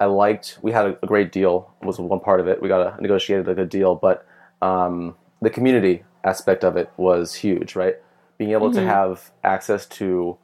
I 0.00 0.06
liked, 0.06 0.58
we 0.62 0.72
had 0.72 0.86
a, 0.86 0.98
a 1.02 1.06
great 1.06 1.32
deal, 1.32 1.72
was 1.82 1.98
one 1.98 2.20
part 2.20 2.40
of 2.40 2.48
it. 2.48 2.62
We 2.62 2.68
got 2.68 2.98
a, 2.98 3.02
negotiated 3.02 3.48
a 3.48 3.54
good 3.54 3.68
deal, 3.68 3.94
but 3.94 4.26
um, 4.62 5.16
the 5.42 5.50
community 5.50 6.04
aspect 6.24 6.64
of 6.64 6.76
it 6.76 6.90
was 6.96 7.34
huge, 7.34 7.76
right? 7.76 7.96
Being 8.38 8.52
able 8.52 8.72
to 8.72 8.84
have 8.84 9.30
access 9.44 9.86
to 9.86 10.36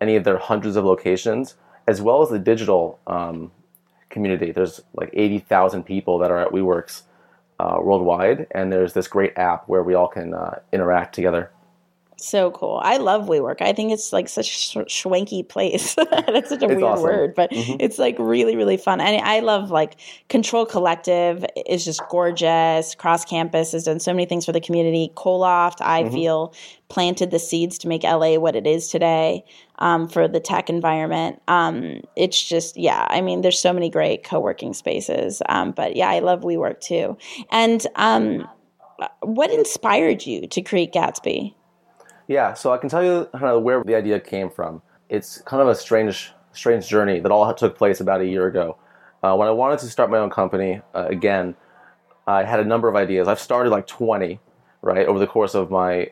any 0.00 0.16
of 0.16 0.24
their 0.24 0.38
hundreds 0.38 0.76
of 0.76 0.84
locations, 0.84 1.56
as 1.88 2.00
well 2.00 2.22
as 2.22 2.28
the 2.28 2.38
digital 2.38 3.00
um, 3.06 3.50
community. 4.10 4.52
There's 4.52 4.80
like 4.94 5.10
80,000 5.12 5.82
people 5.84 6.18
that 6.18 6.30
are 6.30 6.38
at 6.38 6.50
WeWorks 6.50 7.02
worldwide, 7.82 8.46
and 8.52 8.72
there's 8.72 8.92
this 8.92 9.08
great 9.08 9.36
app 9.36 9.68
where 9.68 9.82
we 9.82 9.94
all 9.94 10.08
can 10.08 10.34
uh, 10.34 10.58
interact 10.72 11.14
together. 11.14 11.50
So 12.18 12.52
cool. 12.52 12.80
I 12.82 12.98
love 12.98 13.26
WeWork. 13.26 13.60
I 13.62 13.72
think 13.72 13.90
it's 13.92 14.12
like 14.12 14.28
such 14.28 14.48
a 14.48 14.52
sh- 14.52 15.04
schwanky 15.04 15.46
place. 15.48 15.94
That's 16.10 16.50
such 16.50 16.62
a 16.62 16.66
It's 16.66 16.74
weird 16.74 16.82
awesome. 16.82 17.02
word, 17.02 17.34
but 17.34 17.48
it's 17.50 17.98
like 17.98 18.16
really, 18.18 18.54
really 18.54 18.76
fun. 18.76 19.00
And 19.00 19.20
I 19.24 19.40
love 19.40 19.70
like 19.70 19.96
CTRL 20.30 20.68
Collective 20.68 21.44
is 21.66 21.84
just 21.84 22.00
gorgeous. 22.08 22.94
Cross 22.94 23.24
Campus 23.24 23.72
has 23.72 23.84
done 23.84 23.98
so 23.98 24.12
many 24.12 24.26
things 24.26 24.44
for 24.46 24.52
the 24.52 24.60
community. 24.60 25.10
Coloft, 25.16 25.80
I 25.80 26.08
feel, 26.10 26.54
planted 26.88 27.30
the 27.30 27.38
seeds 27.40 27.78
to 27.78 27.88
make 27.88 28.04
LA 28.04 28.36
what 28.36 28.54
it 28.54 28.66
is 28.66 28.88
today 28.88 29.44
um, 29.78 30.06
for 30.06 30.28
the 30.28 30.40
tech 30.40 30.70
environment. 30.70 31.42
Um, 31.48 32.02
it's 32.14 32.40
just, 32.40 32.76
yeah, 32.76 33.06
I 33.10 33.20
mean, 33.20 33.40
there's 33.40 33.58
so 33.58 33.72
many 33.72 33.90
great 33.90 34.22
co 34.22 34.38
working 34.38 34.74
spaces. 34.74 35.42
Um, 35.48 35.72
but 35.72 35.96
yeah, 35.96 36.08
I 36.10 36.20
love 36.20 36.42
WeWork 36.42 36.80
too. 36.80 37.16
And 37.50 37.84
um, 37.96 38.46
what 39.22 39.50
inspired 39.50 40.24
you 40.24 40.46
to 40.46 40.62
create 40.62 40.92
Gatsby? 40.92 41.54
Yeah, 42.32 42.54
so 42.54 42.72
I 42.72 42.78
can 42.78 42.88
tell 42.88 43.04
you 43.04 43.28
kind 43.32 43.44
of 43.44 43.62
where 43.62 43.84
the 43.84 43.94
idea 43.94 44.18
came 44.18 44.48
from. 44.48 44.80
It's 45.10 45.42
kind 45.42 45.60
of 45.60 45.68
a 45.68 45.74
strange, 45.74 46.32
strange 46.52 46.88
journey 46.88 47.20
that 47.20 47.30
all 47.30 47.52
took 47.52 47.76
place 47.76 48.00
about 48.00 48.22
a 48.22 48.26
year 48.26 48.46
ago. 48.46 48.78
uh, 49.22 49.36
when 49.36 49.46
I 49.46 49.50
wanted 49.50 49.78
to 49.80 49.86
start 49.86 50.10
my 50.10 50.16
own 50.18 50.30
company 50.30 50.80
uh, 50.94 51.06
again, 51.08 51.54
I 52.26 52.44
had 52.44 52.58
a 52.58 52.64
number 52.64 52.88
of 52.88 52.96
ideas. 52.96 53.28
I've 53.28 53.38
started 53.38 53.68
like 53.68 53.86
20, 53.86 54.40
right, 54.80 55.06
over 55.06 55.18
the 55.18 55.26
course 55.26 55.54
of 55.54 55.70
my 55.70 56.10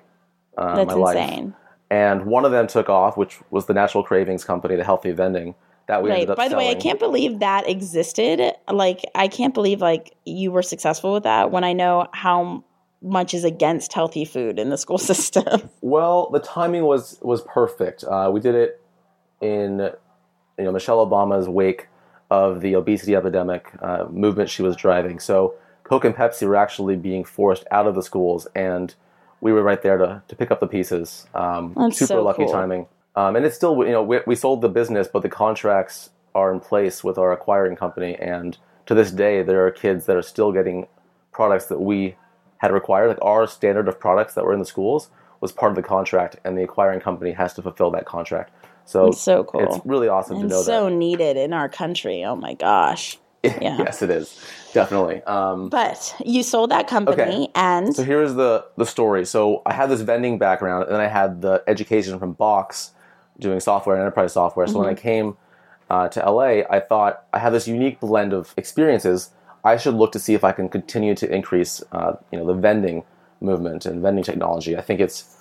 uh, 0.59 0.77
That's 0.77 0.89
my 0.89 0.95
life. 0.95 1.53
And 1.91 2.27
one 2.27 2.45
of 2.45 2.53
them 2.53 2.67
took 2.67 2.91
off, 2.91 3.17
which 3.17 3.39
was 3.51 3.65
the 3.67 3.75
Natural 3.75 4.05
Cravings 4.05 4.45
Company, 4.45 4.77
the 4.77 4.85
healthy 4.85 5.13
vending 5.13 5.55
that 5.87 6.03
we 6.03 6.11
Right. 6.11 6.17
ended 6.17 6.31
up 6.31 6.37
By 6.37 6.49
the 6.49 6.57
way, 6.57 6.69
I 6.71 6.75
can't 6.75 6.99
believe 6.99 7.39
that 7.39 7.69
existed. 7.69 8.53
Like, 8.71 9.01
I 9.15 9.27
can't 9.27 9.55
believe 9.55 9.81
like 9.81 10.15
you 10.27 10.53
were 10.53 10.63
successful 10.63 11.15
with 11.15 11.23
that 11.23 11.51
when 11.51 11.65
I 11.65 11.73
know 11.73 12.07
how 12.13 12.63
much 13.03 13.35
is 13.35 13.45
against 13.45 13.93
healthy 13.93 14.25
food 14.25 14.59
in 14.59 14.71
the 14.71 14.79
school 14.79 14.99
system. 15.13 15.71
Well, 15.81 16.31
the 16.31 16.41
timing 16.41 16.85
was 16.85 17.19
was 17.23 17.43
perfect. 17.43 18.05
Uh, 18.05 18.31
we 18.33 18.41
did 18.41 18.55
it 18.55 18.81
in 19.41 19.91
you 20.59 20.65
know 20.65 20.73
Michelle 20.73 21.07
Obama's 21.07 21.49
wake 21.49 21.89
of 22.31 22.61
the 22.61 22.75
obesity 22.77 23.17
epidemic 23.17 23.71
uh, 23.83 24.07
movement 24.09 24.49
she 24.49 24.63
was 24.63 24.77
driving. 24.77 25.19
So 25.19 25.55
Coke 25.83 26.05
and 26.05 26.15
Pepsi 26.15 26.47
were 26.47 26.57
actually 26.57 26.97
being 26.97 27.25
forced 27.25 27.65
out 27.71 27.87
of 27.87 27.95
the 27.95 28.03
schools, 28.03 28.47
and 28.55 28.95
we 29.41 29.53
were 29.53 29.63
right 29.63 29.83
there 29.83 29.99
to, 29.99 30.23
to 30.29 30.37
pick 30.37 30.51
up 30.51 30.61
the 30.61 30.69
pieces. 30.69 31.27
Um, 31.35 31.75
That's 31.77 31.99
super 31.99 32.09
so 32.09 32.23
lucky 32.23 32.45
cool. 32.45 32.53
timing. 32.53 32.87
Um, 33.17 33.35
and 33.35 33.45
it's 33.45 33.57
still 33.57 33.77
you 33.85 33.93
know 33.93 34.03
we, 34.03 34.21
we 34.27 34.37
sold 34.37 34.61
the 34.61 34.69
business, 34.69 35.09
but 35.13 35.23
the 35.23 35.29
contracts 35.29 36.11
are 36.35 36.53
in 36.53 36.61
place 36.61 37.03
with 37.03 37.19
our 37.19 37.33
acquiring 37.33 37.77
company, 37.77 38.15
and 38.17 38.57
to 38.87 38.95
this 38.95 39.11
day 39.11 39.43
there 39.43 39.67
are 39.67 39.71
kids 39.71 40.07
that 40.07 40.17
are 40.17 40.23
still 40.23 40.53
getting 40.53 40.87
products 41.33 41.67
that 41.67 41.81
we 41.81 42.15
had 42.61 42.73
required. 42.73 43.09
Like 43.09 43.23
our 43.23 43.47
standard 43.47 43.89
of 43.89 43.99
products 43.99 44.35
that 44.35 44.45
were 44.45 44.53
in 44.53 44.59
the 44.59 44.67
schools 44.67 45.09
was 45.41 45.53
part 45.53 45.73
of 45.73 45.77
the 45.77 45.83
contract, 45.83 46.37
and 46.45 46.57
the 46.57 46.63
acquiring 46.63 47.01
company 47.01 47.33
has 47.33 47.55
to 47.55 47.63
fulfill 47.63 47.91
that 47.93 48.05
contract. 48.05 48.53
So 48.85 49.09
It's 49.09 49.21
so 49.21 49.45
cool. 49.45 49.63
It's 49.63 49.87
really 49.87 50.09
awesome 50.09 50.41
to 50.41 50.47
know 50.47 50.63
so 50.63 50.89
needed 50.89 51.37
in 51.37 51.53
our 51.53 51.69
country. 51.69 52.25
Oh 52.25 52.37
my 52.37 52.55
gosh. 52.55 53.19
yeah. 53.43 53.79
yes, 53.79 54.03
it 54.03 54.11
is 54.11 54.39
definitely. 54.75 55.23
Um, 55.23 55.69
But 55.71 56.15
you 56.25 56.43
sold 56.43 56.71
that 56.71 56.87
company 56.89 57.23
Okay. 57.23 57.49
and 57.55 57.95
So 57.95 58.03
here's 58.03 58.35
the 58.35 58.67
the 58.77 58.85
story. 58.85 59.25
So 59.25 59.63
I 59.65 59.73
had 59.73 59.89
this 59.91 60.03
vending 60.03 60.39
background, 60.39 60.85
and 60.85 60.93
then 60.93 61.01
I 61.01 61.09
had 61.09 61.41
the 61.41 61.63
education 61.67 62.19
from 62.19 62.33
Box, 62.33 62.91
doing 63.39 63.61
software 63.61 63.97
and 63.97 64.03
enterprise 64.03 64.35
software. 64.35 64.67
So 64.67 64.79
when 64.79 64.89
I 64.89 64.95
came 64.95 65.37
uh, 65.89 66.09
to 66.09 66.31
LA, 66.31 66.63
I 66.69 66.81
thought 66.81 67.25
I 67.33 67.39
had 67.39 67.53
this 67.53 67.67
unique 67.67 68.01
blend 68.01 68.33
of 68.33 68.53
experiences. 68.57 69.31
I 69.65 69.77
should 69.77 69.95
look 69.95 70.13
to 70.13 70.19
see 70.19 70.35
if 70.35 70.45
I 70.45 70.53
can 70.53 70.69
continue 70.69 71.15
to 71.17 71.33
increase, 71.33 71.83
uh, 71.93 72.15
you 72.33 72.39
know, 72.39 72.47
the 72.47 72.55
vending 72.55 73.05
movement 73.41 73.87
and 73.87 74.03
vending 74.03 74.25
technology. 74.25 74.77
I 74.77 74.81
think 74.81 75.01
it's 75.01 75.37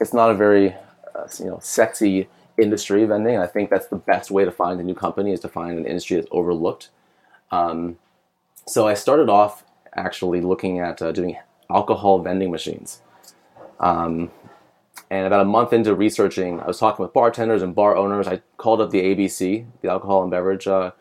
it's 0.00 0.14
not 0.14 0.30
a 0.30 0.34
very 0.34 0.74
uh, 1.14 1.26
you 1.38 1.46
know 1.46 1.58
sexy 1.62 2.28
industry 2.58 3.04
vending. 3.04 3.38
I 3.38 3.46
think 3.46 3.70
that's 3.70 3.88
the 3.88 3.96
best 3.96 4.30
way 4.30 4.44
to 4.44 4.52
find 4.52 4.80
a 4.80 4.82
new 4.82 4.94
company 4.94 5.32
is 5.32 5.40
to 5.40 5.48
find 5.48 5.78
an 5.78 5.86
industry 5.86 6.16
that's 6.16 6.28
overlooked. 6.30 6.90
Um, 7.50 7.98
so 8.66 8.86
I 8.86 8.94
started 8.94 9.28
off 9.28 9.64
actually 9.94 10.40
looking 10.40 10.78
at 10.78 11.02
uh, 11.02 11.12
doing 11.12 11.36
alcohol 11.68 12.20
vending 12.20 12.50
machines. 12.50 13.00
Um, 13.80 14.30
and 15.10 15.26
about 15.26 15.40
a 15.40 15.44
month 15.44 15.72
into 15.72 15.94
researching, 15.94 16.60
I 16.60 16.66
was 16.66 16.78
talking 16.78 17.02
with 17.02 17.12
bartenders 17.12 17.62
and 17.62 17.74
bar 17.74 17.96
owners. 17.96 18.28
I 18.28 18.42
called 18.58 18.80
up 18.80 18.90
the 18.90 19.02
ABC, 19.02 19.66
the 19.82 19.88
Alcohol 19.88 20.22
and 20.22 20.30
Beverage 20.30 20.68
uh, 20.68 20.92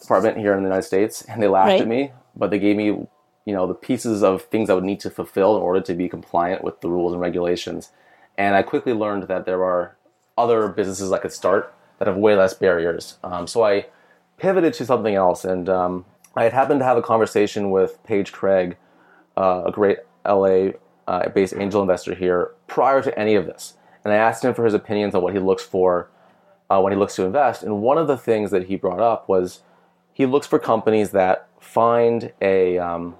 Department 0.00 0.38
here 0.38 0.52
in 0.54 0.62
the 0.62 0.68
United 0.68 0.82
States, 0.86 1.22
and 1.22 1.42
they 1.42 1.48
laughed 1.48 1.68
Right. 1.70 1.80
at 1.82 1.88
me. 1.88 2.12
But 2.36 2.50
they 2.50 2.58
gave 2.58 2.76
me, 2.76 2.84
you 2.86 3.08
know, 3.54 3.66
the 3.66 3.74
pieces 3.74 4.22
of 4.22 4.42
things 4.42 4.70
I 4.70 4.74
would 4.74 4.84
need 4.84 5.00
to 5.00 5.10
fulfill 5.10 5.56
in 5.56 5.62
order 5.62 5.80
to 5.80 5.94
be 5.94 6.08
compliant 6.08 6.62
with 6.62 6.80
the 6.80 6.88
rules 6.88 7.12
and 7.12 7.20
regulations. 7.20 7.90
And 8.36 8.54
I 8.54 8.62
quickly 8.62 8.92
learned 8.92 9.24
that 9.24 9.44
there 9.44 9.64
are 9.64 9.96
other 10.36 10.68
businesses 10.68 11.10
I 11.10 11.18
could 11.18 11.32
start 11.32 11.74
that 11.98 12.06
have 12.06 12.16
way 12.16 12.36
less 12.36 12.54
barriers. 12.54 13.18
Um, 13.24 13.48
so 13.48 13.64
I 13.64 13.86
pivoted 14.36 14.72
to 14.74 14.86
something 14.86 15.16
else, 15.16 15.44
and 15.44 15.68
um, 15.68 16.04
I 16.36 16.44
had 16.44 16.52
happened 16.52 16.78
to 16.80 16.84
have 16.84 16.96
a 16.96 17.02
conversation 17.02 17.72
with 17.72 18.00
Paige 18.04 18.30
Craig, 18.32 18.76
uh, 19.36 19.64
a 19.66 19.72
great 19.72 19.98
LA 20.24 20.70
uh, 21.08 21.28
based 21.30 21.54
angel 21.56 21.82
investor 21.82 22.14
here, 22.14 22.52
prior 22.68 23.02
to 23.02 23.18
any 23.18 23.34
of 23.34 23.46
this. 23.46 23.74
And 24.04 24.12
I 24.12 24.16
asked 24.16 24.44
him 24.44 24.54
for 24.54 24.64
his 24.64 24.74
opinions 24.74 25.16
on 25.16 25.22
what 25.22 25.32
he 25.32 25.40
looks 25.40 25.64
for 25.64 26.08
uh, 26.70 26.80
when 26.80 26.92
he 26.92 26.98
looks 26.98 27.16
to 27.16 27.24
invest. 27.24 27.64
And 27.64 27.82
one 27.82 27.98
of 27.98 28.06
the 28.06 28.16
things 28.16 28.52
that 28.52 28.66
he 28.66 28.76
brought 28.76 29.00
up 29.00 29.28
was 29.28 29.62
he 30.18 30.26
looks 30.26 30.48
for 30.48 30.58
companies 30.58 31.12
that 31.12 31.46
find 31.60 32.32
a, 32.42 32.76
um, 32.76 33.14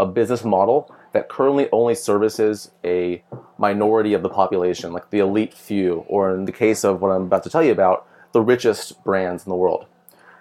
a 0.00 0.04
business 0.04 0.44
model 0.44 0.92
that 1.12 1.28
currently 1.28 1.68
only 1.70 1.94
services 1.94 2.72
a 2.84 3.22
minority 3.56 4.14
of 4.14 4.22
the 4.22 4.28
population, 4.28 4.92
like 4.92 5.10
the 5.10 5.20
elite 5.20 5.54
few, 5.54 6.04
or 6.08 6.34
in 6.34 6.46
the 6.46 6.52
case 6.52 6.84
of 6.84 7.00
what 7.00 7.10
I'm 7.10 7.22
about 7.22 7.44
to 7.44 7.50
tell 7.50 7.62
you 7.62 7.70
about, 7.70 8.06
the 8.32 8.40
richest 8.40 9.02
brands 9.04 9.46
in 9.46 9.50
the 9.50 9.56
world. 9.56 9.86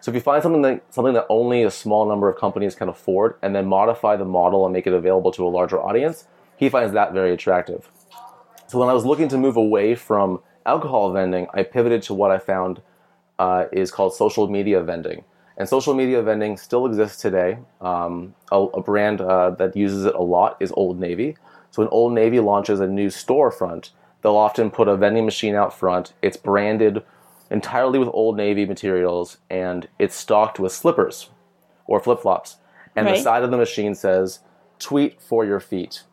So 0.02 0.10
if 0.10 0.16
you 0.16 0.22
find 0.22 0.42
something 0.42 0.64
that 0.64 0.84
something 0.90 1.14
that 1.14 1.28
only 1.30 1.62
a 1.62 1.70
small 1.70 2.08
number 2.08 2.28
of 2.28 2.40
companies 2.40 2.74
can 2.74 2.90
afford, 2.90 3.36
and 3.44 3.56
then 3.56 3.68
modify 3.68 4.16
the 4.16 4.26
model 4.26 4.66
and 4.66 4.74
make 4.74 4.88
it 4.88 4.94
available 4.94 5.32
to 5.34 5.46
a 5.46 5.50
larger 5.50 5.80
audience, 5.80 6.26
he 6.58 6.70
finds 6.70 6.94
that 6.94 7.14
very 7.14 7.34
attractive. 7.34 7.90
So 8.68 8.80
when 8.80 8.90
I 8.90 8.94
was 8.94 9.06
looking 9.06 9.28
to 9.30 9.38
move 9.38 9.58
away 9.58 9.94
from 9.94 10.42
alcohol 10.66 11.12
vending, 11.12 11.48
I 11.54 11.64
pivoted 11.64 12.02
to 12.04 12.14
what 12.16 12.32
I 12.32 12.40
found 12.40 12.82
uh, 13.38 13.66
is 13.72 13.92
called 13.92 14.16
social 14.16 14.48
media 14.48 14.82
vending. 14.82 15.24
And 15.60 15.68
social 15.68 15.94
media 15.94 16.22
vending 16.22 16.56
still 16.56 16.86
exists 16.86 17.22
today. 17.22 17.60
Um, 17.82 18.34
a, 18.52 18.58
a 18.62 18.82
brand 18.82 19.20
uh, 19.20 19.52
that 19.52 19.76
uses 19.76 20.06
it 20.06 20.16
a 20.16 20.22
lot 20.22 20.56
is 20.62 20.72
Old 20.72 21.00
Navy. 21.00 21.36
So 21.72 21.84
when 21.84 21.90
Old 21.90 22.14
Navy 22.14 22.40
launches 22.40 22.80
a 22.80 22.88
new 22.88 23.10
storefront, 23.10 23.90
they'll 24.22 24.38
often 24.38 24.72
put 24.72 24.88
a 24.88 24.96
vending 24.96 25.26
machine 25.26 25.56
out 25.56 25.78
front. 25.78 26.14
It's 26.22 26.38
branded 26.38 27.04
entirely 27.52 28.00
with 28.00 28.10
Old 28.14 28.38
Navy 28.38 28.66
materials, 28.66 29.38
and 29.50 29.88
it's 30.00 30.16
stocked 30.16 30.60
with 30.60 30.72
slippers 30.72 31.30
or 31.88 32.00
flip 32.00 32.22
flops. 32.22 32.58
And 32.96 33.08
the 33.08 33.18
side 33.18 33.44
of 33.44 33.52
the 33.52 33.58
machine 33.58 33.96
says, 33.96 34.40
"Tweet 34.80 35.22
for 35.22 35.46
your 35.46 35.60
feet." 35.60 36.04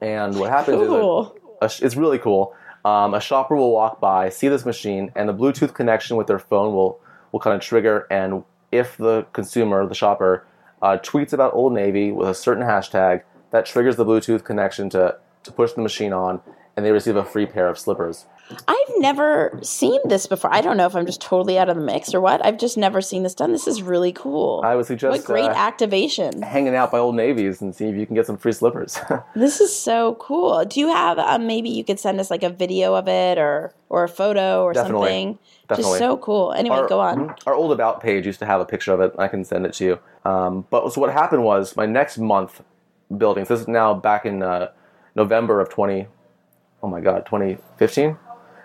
And 0.00 0.38
what 0.38 0.50
happens 0.50 0.78
Cool. 0.78 1.36
is 1.62 1.76
a, 1.80 1.84
a, 1.84 1.86
it's 1.86 1.96
really 1.96 2.18
cool. 2.18 2.54
Um, 2.84 3.14
a 3.14 3.20
shopper 3.20 3.54
will 3.54 3.72
walk 3.72 4.00
by, 4.00 4.30
see 4.30 4.48
this 4.48 4.64
machine, 4.64 5.12
and 5.14 5.28
the 5.28 5.34
Bluetooth 5.34 5.74
connection 5.74 6.16
with 6.16 6.26
their 6.26 6.38
phone 6.38 6.74
will 6.74 7.00
will 7.32 7.40
kind 7.40 7.54
of 7.54 7.62
trigger. 7.62 8.06
And 8.10 8.44
if 8.72 8.96
the 8.96 9.26
consumer, 9.32 9.86
the 9.86 9.94
shopper, 9.94 10.46
uh, 10.82 10.98
tweets 11.02 11.32
about 11.32 11.54
Old 11.54 11.72
Navy 11.72 12.12
with 12.12 12.28
a 12.28 12.34
certain 12.34 12.64
hashtag, 12.64 13.22
that 13.50 13.66
triggers 13.66 13.96
the 13.96 14.04
Bluetooth 14.04 14.44
connection 14.44 14.88
to 14.90 15.16
to 15.42 15.52
push 15.52 15.72
the 15.72 15.80
machine 15.80 16.12
on, 16.12 16.40
and 16.76 16.84
they 16.84 16.92
receive 16.92 17.16
a 17.16 17.24
free 17.24 17.46
pair 17.46 17.68
of 17.68 17.78
slippers. 17.78 18.26
I've 18.66 18.92
never 18.98 19.58
seen 19.62 20.00
this 20.04 20.26
before. 20.26 20.52
I 20.52 20.60
don't 20.60 20.76
know 20.76 20.86
if 20.86 20.94
I'm 20.94 21.06
just 21.06 21.20
totally 21.20 21.58
out 21.58 21.68
of 21.68 21.76
the 21.76 21.82
mix 21.82 22.14
or 22.14 22.20
what. 22.20 22.44
I've 22.44 22.58
just 22.58 22.76
never 22.76 23.00
seen 23.00 23.22
this 23.22 23.34
done. 23.34 23.52
This 23.52 23.66
is 23.66 23.82
really 23.82 24.12
cool. 24.12 24.62
I 24.64 24.74
would 24.74 24.86
suggest 24.86 25.12
what 25.12 25.24
great 25.24 25.44
uh, 25.44 25.54
activation. 25.54 26.42
hanging 26.42 26.74
out 26.74 26.90
by 26.90 26.98
Old 26.98 27.14
Navies 27.14 27.60
and 27.60 27.74
see 27.74 27.86
if 27.86 27.96
you 27.96 28.06
can 28.06 28.14
get 28.14 28.26
some 28.26 28.36
free 28.36 28.52
slippers. 28.52 28.98
This 29.34 29.60
is 29.60 29.76
so 29.76 30.16
cool. 30.16 30.64
Do 30.64 30.80
you 30.80 30.88
have 30.88 31.18
um, 31.18 31.46
maybe 31.46 31.70
you 31.70 31.84
could 31.84 31.98
send 32.00 32.20
us 32.20 32.30
like 32.30 32.42
a 32.42 32.50
video 32.50 32.94
of 32.94 33.08
it 33.08 33.38
or 33.38 33.72
or 33.88 34.04
a 34.04 34.08
photo 34.08 34.62
or 34.62 34.72
Definitely. 34.72 35.08
something? 35.08 35.38
Definitely. 35.68 35.90
Just 35.90 35.98
so 35.98 36.16
cool. 36.16 36.52
Anyway, 36.52 36.76
our, 36.76 36.88
go 36.88 37.00
on. 37.00 37.34
Our 37.46 37.54
old 37.54 37.72
about 37.72 38.00
page 38.00 38.26
used 38.26 38.38
to 38.40 38.46
have 38.46 38.60
a 38.60 38.64
picture 38.64 38.92
of 38.92 39.00
it. 39.00 39.12
I 39.18 39.28
can 39.28 39.44
send 39.44 39.66
it 39.66 39.72
to 39.74 39.84
you. 39.84 39.98
Um, 40.24 40.66
but 40.70 40.92
so 40.92 41.00
what 41.00 41.12
happened 41.12 41.44
was 41.44 41.76
my 41.76 41.86
next 41.86 42.18
month 42.18 42.62
building. 43.16 43.44
So 43.44 43.54
this 43.54 43.62
is 43.62 43.68
now 43.68 43.94
back 43.94 44.26
in 44.26 44.42
uh, 44.42 44.72
November 45.14 45.60
of 45.60 45.68
twenty. 45.70 46.06
Oh 46.82 46.88
my 46.88 47.00
god, 47.00 47.26
twenty 47.26 47.58
fifteen. 47.76 48.16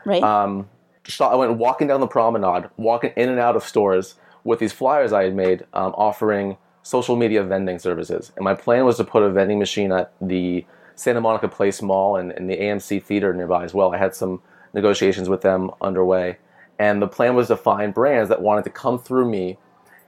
Right? 0.06 0.24
Um, 0.24 0.70
so 1.08 1.26
I 1.26 1.36
went 1.36 1.58
walking 1.58 1.88
down 1.88 2.00
the 2.00 2.08
promenade, 2.08 2.70
walking 2.78 3.12
in 3.16 3.30
and 3.30 3.40
out 3.40 3.56
of 3.56 3.64
stores 3.64 4.16
with 4.44 4.60
these 4.60 4.74
flyers 4.74 5.12
I 5.12 5.24
had 5.24 5.36
made, 5.36 5.66
um, 5.74 5.94
offering 5.98 6.58
social 6.84 7.16
media 7.16 7.44
vending 7.44 7.80
services. 7.80 8.32
And 8.36 8.44
my 8.44 8.54
plan 8.54 8.86
was 8.86 8.98
to 8.98 9.04
put 9.04 9.24
a 9.24 9.30
vending 9.30 9.60
machine 9.60 9.92
at 9.92 10.14
the 10.22 10.66
Santa 10.96 11.20
Monica 11.20 11.48
Place 11.48 11.82
Mall 11.82 12.16
and, 12.16 12.32
and 12.32 12.50
the 12.50 12.58
AMC 12.58 13.04
Theater 13.04 13.34
nearby 13.34 13.64
as 13.64 13.74
well. 13.74 13.94
I 13.94 13.98
had 13.98 14.16
some 14.16 14.42
negotiations 14.74 15.28
with 15.28 15.42
them 15.42 15.72
underway, 15.82 16.38
and 16.78 17.02
the 17.02 17.08
plan 17.08 17.36
was 17.36 17.48
to 17.48 17.58
find 17.58 17.94
brands 17.94 18.30
that 18.30 18.42
wanted 18.42 18.64
to 18.66 18.70
come 18.70 19.00
through 19.00 19.30
me 19.30 19.58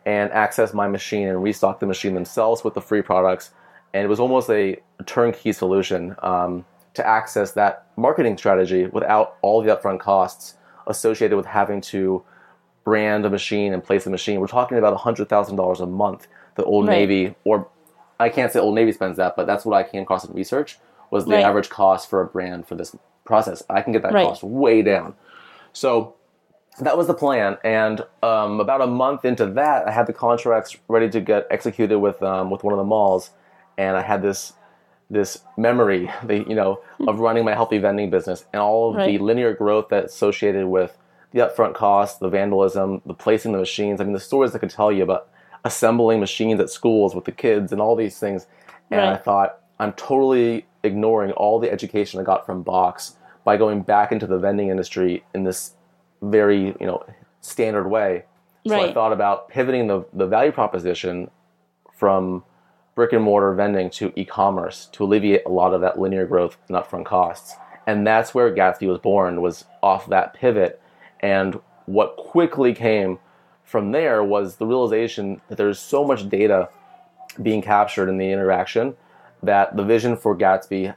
and 0.06 0.32
access 0.32 0.74
my 0.74 0.88
machine 0.88 1.28
and 1.28 1.44
restock 1.44 1.80
the 1.80 1.86
machine 1.86 2.14
themselves 2.14 2.64
with 2.64 2.74
the 2.74 2.82
free 2.82 3.02
products. 3.02 3.52
And 3.94 4.04
it 4.04 4.08
was 4.08 4.20
almost 4.20 4.50
a 4.50 4.78
turnkey 5.06 5.52
solution 5.52 6.16
um, 6.22 6.66
to 6.98 7.08
access 7.08 7.52
that 7.54 7.86
marketing 7.96 8.38
strategy 8.38 8.86
without 8.88 9.38
all 9.42 9.62
the 9.62 9.76
upfront 9.76 10.00
costs 10.00 10.56
associated 10.88 11.36
with 11.38 11.46
having 11.46 11.80
to 11.82 12.24
brand 12.84 13.26
a 13.26 13.30
machine 13.30 13.74
and 13.74 13.84
place 13.84 14.06
a 14.06 14.10
machine. 14.10 14.40
We're 14.40 14.48
talking 14.48 14.78
about 14.78 14.98
$100,000 14.98 15.80
a 15.80 15.86
month 15.86 16.28
that 16.56 16.66
Old 16.66 16.88
Right. 16.88 16.98
Navy, 16.98 17.36
or 17.44 17.68
I 18.20 18.30
can't 18.30 18.52
say 18.52 18.60
Old 18.60 18.76
Navy 18.76 18.92
spends 18.92 19.18
that, 19.18 19.36
but 19.36 19.46
that's 19.46 19.66
what 19.66 19.76
I 19.76 19.84
came 19.84 20.04
across 20.04 20.26
in 20.26 20.34
research 20.34 20.80
was 21.12 21.26
the 21.26 21.34
Right. 21.34 21.46
average 21.46 21.70
cost 21.70 22.10
for 22.10 22.22
a 22.22 22.26
brand 22.26 22.68
for 22.68 22.76
this 22.76 22.96
process. 23.26 23.64
I 23.70 23.82
can 23.82 23.94
get 23.94 24.02
that 24.04 24.14
Right. 24.14 24.26
cost 24.28 24.44
way 24.44 24.82
down. 24.82 25.14
So 25.74 26.16
that 26.80 26.98
was 26.98 27.08
the 27.08 27.14
plan, 27.14 27.58
and 27.64 28.02
um, 28.24 28.60
about 28.60 28.82
a 28.82 28.88
month 28.88 29.26
into 29.26 29.46
that, 29.46 29.88
I 29.88 29.92
had 29.92 30.08
the 30.08 30.14
contracts 30.14 30.78
ready 30.88 31.10
to 31.10 31.20
get 31.22 31.48
executed 31.52 32.00
with 32.00 32.22
um, 32.24 32.50
with 32.50 32.64
one 32.64 32.74
of 32.74 32.78
the 32.78 32.84
malls, 32.84 33.32
and 33.78 33.98
I 33.98 34.02
had 34.02 34.22
this 34.22 34.54
this 35.10 35.44
memory, 35.58 36.12
the 36.24 36.40
you 36.48 36.56
know, 36.56 36.82
of 37.08 37.16
hmm. 37.16 37.22
running 37.22 37.46
my 37.46 37.54
healthy 37.54 37.78
vending 37.78 38.10
business 38.10 38.46
and 38.54 38.62
all 38.62 38.92
of 38.92 39.06
the 39.06 39.18
linear 39.18 39.54
growth 39.54 39.88
that's 39.90 40.14
associated 40.14 40.68
with 40.68 40.98
the 41.32 41.40
upfront 41.40 41.76
costs, 41.76 42.20
the 42.20 42.30
vandalism, 42.30 43.02
the 43.06 43.14
placing 43.14 43.52
the 43.52 43.58
machines. 43.58 44.02
I 44.02 44.04
mean, 44.04 44.14
the 44.14 44.20
stories 44.20 44.56
I 44.56 44.60
could 44.60 44.70
tell 44.70 44.92
you 44.92 45.04
about 45.04 45.30
assembling 45.64 46.20
machines 46.20 46.60
at 46.60 46.70
schools 46.70 47.14
with 47.14 47.26
the 47.26 47.32
kids 47.32 47.72
and 47.72 47.82
all 47.82 47.96
these 47.96 48.20
things. 48.20 48.48
And 48.90 49.02
I 49.02 49.18
thought, 49.18 49.60
I'm 49.80 49.94
totally 49.94 50.66
ignoring 50.84 51.32
all 51.34 51.60
the 51.60 51.70
education 51.72 52.20
I 52.20 52.24
got 52.24 52.46
from 52.46 52.64
Box 52.64 53.16
by 53.44 53.58
going 53.58 53.82
back 53.82 54.12
into 54.12 54.26
the 54.26 54.38
vending 54.38 54.70
industry 54.70 55.24
in 55.34 55.44
this 55.44 55.74
very, 56.22 56.76
you 56.80 56.88
know, 56.88 57.06
standard 57.42 57.88
way. 57.88 58.24
So 58.66 58.80
I 58.80 58.94
thought 58.94 59.14
about 59.14 59.48
pivoting 59.48 59.88
the, 59.88 60.06
the 60.14 60.26
value 60.26 60.52
proposition 60.52 61.30
from 61.94 62.44
brick 62.98 63.14
and 63.14 63.24
mortar 63.24 63.54
vending 63.54 63.92
to 63.92 64.12
e-commerce 64.16 64.88
to 64.88 65.04
alleviate 65.04 65.46
a 65.46 65.50
lot 65.50 65.72
of 65.72 65.82
that 65.82 66.00
linear 66.00 66.26
growth 66.26 66.58
and 66.68 66.76
upfront 66.76 67.06
costs. 67.06 67.54
And 67.86 68.08
that's 68.08 68.34
where 68.34 68.52
Gatsby 68.52 68.88
was 68.88 68.98
born, 68.98 69.40
was 69.40 69.66
off 69.84 70.08
that 70.08 70.34
pivot. 70.34 70.82
And 71.20 71.60
what 71.86 72.18
quickly 72.18 72.74
came 72.74 73.20
from 73.64 73.92
there 73.92 74.24
was 74.24 74.56
the 74.56 74.66
realization 74.66 75.42
that 75.48 75.60
there's 75.60 75.78
so 75.78 76.04
much 76.04 76.28
data 76.28 76.70
being 77.40 77.62
captured 77.62 78.10
in 78.10 78.18
the 78.18 78.32
interaction 78.32 78.96
that 79.44 79.78
the 79.78 79.84
vision 79.84 80.18
for 80.18 80.36
Gatsby 80.36 80.96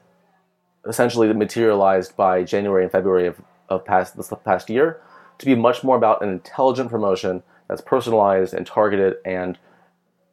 essentially 0.89 1.31
materialized 1.35 2.17
by 2.17 2.45
January 2.45 2.83
and 2.83 2.91
February 2.91 3.27
of, 3.27 3.43
of 3.69 3.85
past 3.85 4.17
this 4.17 4.33
past 4.43 4.71
year 4.71 5.03
to 5.37 5.45
be 5.45 5.55
much 5.55 5.85
more 5.85 5.99
about 5.99 6.23
an 6.23 6.31
intelligent 6.31 6.89
promotion 6.89 7.43
that's 7.69 7.83
personalized 7.83 8.55
and 8.55 8.67
targeted 8.67 9.17
and 9.27 9.59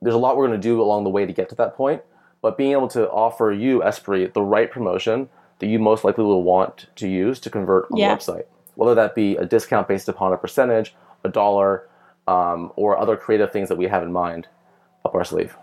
there's 0.01 0.15
a 0.15 0.17
lot 0.17 0.37
we're 0.37 0.47
going 0.47 0.59
to 0.59 0.67
do 0.67 0.81
along 0.81 1.03
the 1.03 1.09
way 1.09 1.25
to 1.25 1.33
get 1.33 1.49
to 1.49 1.55
that 1.55 1.75
point 1.75 2.01
but 2.41 2.57
being 2.57 2.71
able 2.71 2.87
to 2.87 3.09
offer 3.09 3.51
you 3.51 3.79
Espree 3.81 4.31
the 4.33 4.41
right 4.41 4.69
promotion 4.71 5.29
that 5.59 5.67
you 5.67 5.79
most 5.79 6.03
likely 6.03 6.23
will 6.23 6.43
want 6.43 6.87
to 6.95 7.07
use 7.07 7.39
to 7.39 7.49
convert 7.49 7.85
on 7.91 7.97
Yeah. 7.97 8.13
the 8.13 8.19
website 8.19 8.43
whether 8.75 8.93
that 8.95 9.15
be 9.15 9.35
a 9.37 9.45
discount 9.45 9.87
based 9.87 10.07
upon 10.07 10.33
a 10.33 10.37
percentage 10.37 10.95
a 11.23 11.29
dollar 11.29 11.87
um, 12.27 12.71
or 12.75 12.97
other 12.97 13.15
creative 13.17 13.51
things 13.51 13.69
that 13.69 13.77
we 13.77 13.87
have 13.87 14.03
in 14.03 14.11
mind 14.11 14.47
up 15.05 15.15
our 15.15 15.23
sleeve 15.23 15.55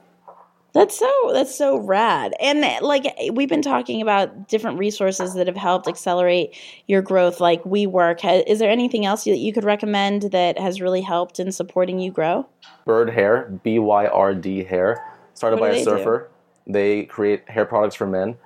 That's 0.75 0.99
so 0.99 1.31
that's 1.33 1.57
so 1.57 1.79
rad. 1.79 2.35
And 2.41 2.65
like 2.85 3.05
we've 3.33 3.49
been 3.49 3.63
talking 3.63 4.03
about 4.03 4.49
different 4.49 4.77
resources 4.77 5.35
that 5.35 5.47
have 5.47 5.57
helped 5.57 5.87
accelerate 5.87 6.57
your 6.89 7.01
growth 7.01 7.41
like 7.41 7.63
WeWork. 7.63 8.45
Is 8.49 8.59
there 8.59 8.71
anything 8.71 9.07
else 9.07 9.23
that 9.23 9.37
you 9.37 9.53
could 9.53 9.63
recommend 9.63 10.23
that 10.33 10.59
has 10.59 10.81
really 10.81 11.01
helped 11.01 11.39
in 11.39 11.53
supporting 11.53 12.01
you 12.01 12.11
grow? 12.11 12.49
Byrd 12.87 13.11
Hair, 13.11 13.61
B 13.63 13.79
Y 13.79 14.07
R 14.07 14.35
D 14.35 14.65
Hair, 14.65 15.01
started 15.35 15.61
by 15.61 15.69
a 15.69 15.73
they 15.75 15.79
do? 15.79 15.85
surfer. 15.85 16.29
They 16.67 17.05
create 17.05 17.49
hair 17.49 17.67
products 17.67 17.95
for 17.95 18.09
men, 18.09 18.37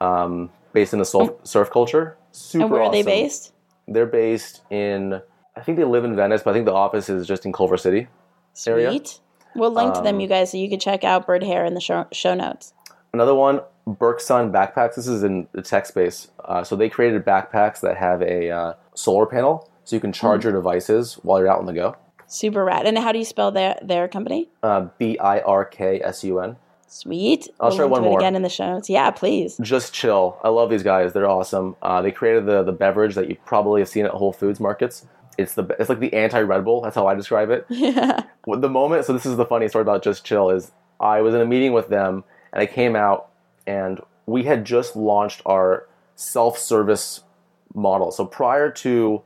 um, 0.00 0.50
based 0.74 0.92
in 0.92 0.98
the 0.98 1.06
surf, 1.06 1.30
surf 1.44 1.70
culture. 1.70 2.18
Super 2.32 2.64
and 2.64 2.72
where 2.72 2.82
are 2.82 2.92
they 2.92 3.02
based? 3.02 3.54
They're 3.88 4.04
based 4.04 4.60
in. 4.68 5.22
I 5.56 5.62
think 5.62 5.78
they 5.78 5.84
live 5.84 6.04
in 6.04 6.14
Venice, 6.14 6.42
but 6.42 6.50
I 6.50 6.52
think 6.52 6.66
the 6.66 6.74
office 6.74 7.08
is 7.08 7.26
just 7.26 7.46
in 7.46 7.54
Culver 7.54 7.78
City. 7.78 8.08
area. 8.66 9.00
We'll 9.54 9.72
link 9.72 9.94
to 9.94 10.00
them, 10.00 10.16
Um, 10.16 10.20
you 10.20 10.28
guys, 10.28 10.50
so 10.52 10.56
you 10.58 10.68
can 10.68 10.78
check 10.80 11.04
out 11.04 11.26
Byrd 11.26 11.42
Hair 11.42 11.64
in 11.64 11.74
the 11.74 11.80
show, 11.80 12.06
show 12.12 12.34
notes. 12.34 12.72
Another 13.12 13.34
one, 13.34 13.60
BirkSun 13.88 14.52
backpacks. 14.52 14.94
This 14.94 15.08
is 15.08 15.22
in 15.24 15.48
the 15.52 15.62
tech 15.62 15.86
space. 15.86 16.28
Uh, 16.44 16.62
so 16.62 16.76
they 16.76 16.88
created 16.88 17.24
backpacks 17.24 17.80
that 17.80 17.96
have 17.96 18.22
a 18.22 18.50
uh, 18.50 18.74
solar 18.94 19.26
panel, 19.26 19.68
so 19.84 19.96
you 19.96 20.00
can 20.00 20.12
charge 20.12 20.44
your 20.44 20.52
devices 20.52 21.14
while 21.22 21.38
you're 21.40 21.50
out 21.50 21.58
on 21.58 21.66
the 21.66 21.72
go. 21.72 21.96
Super 22.26 22.64
rad. 22.64 22.86
And 22.86 22.96
how 22.98 23.10
do 23.10 23.18
you 23.18 23.24
spell 23.24 23.50
their 23.50 23.76
their 23.82 24.06
company? 24.06 24.48
Uh, 24.62 24.86
B 24.98 25.18
I 25.18 25.40
R 25.40 25.64
K 25.64 26.00
S 26.00 26.22
U 26.22 26.38
N. 26.38 26.56
Sweet. 26.86 27.48
I'll 27.58 27.70
we'll 27.70 27.78
link 27.78 27.90
one 27.90 28.02
more. 28.02 28.18
again 28.18 28.36
in 28.36 28.42
the 28.42 28.48
show 28.48 28.66
notes. 28.66 28.88
Yeah, 28.88 29.10
please. 29.10 29.56
Just 29.60 29.92
chill. 29.92 30.38
I 30.44 30.48
love 30.48 30.70
these 30.70 30.82
guys. 30.84 31.12
They're 31.12 31.28
awesome. 31.28 31.76
Uh, 31.82 32.02
they 32.02 32.12
created 32.12 32.46
the 32.46 32.62
the 32.62 32.72
beverage 32.72 33.16
that 33.16 33.28
you 33.28 33.36
probably 33.44 33.80
have 33.80 33.88
seen 33.88 34.04
at 34.06 34.12
Whole 34.12 34.32
Foods 34.32 34.60
markets. 34.60 35.06
It's 35.40 35.54
the 35.54 35.64
it's 35.78 35.88
like 35.88 36.00
the 36.00 36.12
anti 36.12 36.40
Red 36.40 36.64
Bull. 36.64 36.80
That's 36.82 36.94
how 36.94 37.06
I 37.06 37.14
describe 37.14 37.50
it. 37.50 37.66
Yeah. 37.70 38.22
The 38.46 38.68
moment. 38.68 39.04
So 39.04 39.12
this 39.12 39.26
is 39.26 39.36
the 39.36 39.44
funny 39.44 39.68
story 39.68 39.82
about 39.82 40.02
Just 40.02 40.24
Chill. 40.24 40.50
Is 40.50 40.72
I 40.98 41.20
was 41.20 41.34
in 41.34 41.40
a 41.40 41.46
meeting 41.46 41.72
with 41.72 41.88
them 41.88 42.24
and 42.52 42.62
I 42.62 42.66
came 42.66 42.96
out 42.96 43.28
and 43.66 44.00
we 44.26 44.44
had 44.44 44.64
just 44.64 44.96
launched 44.96 45.42
our 45.46 45.86
self 46.16 46.58
service 46.58 47.22
model. 47.74 48.10
So 48.10 48.24
prior 48.24 48.70
to 48.70 49.22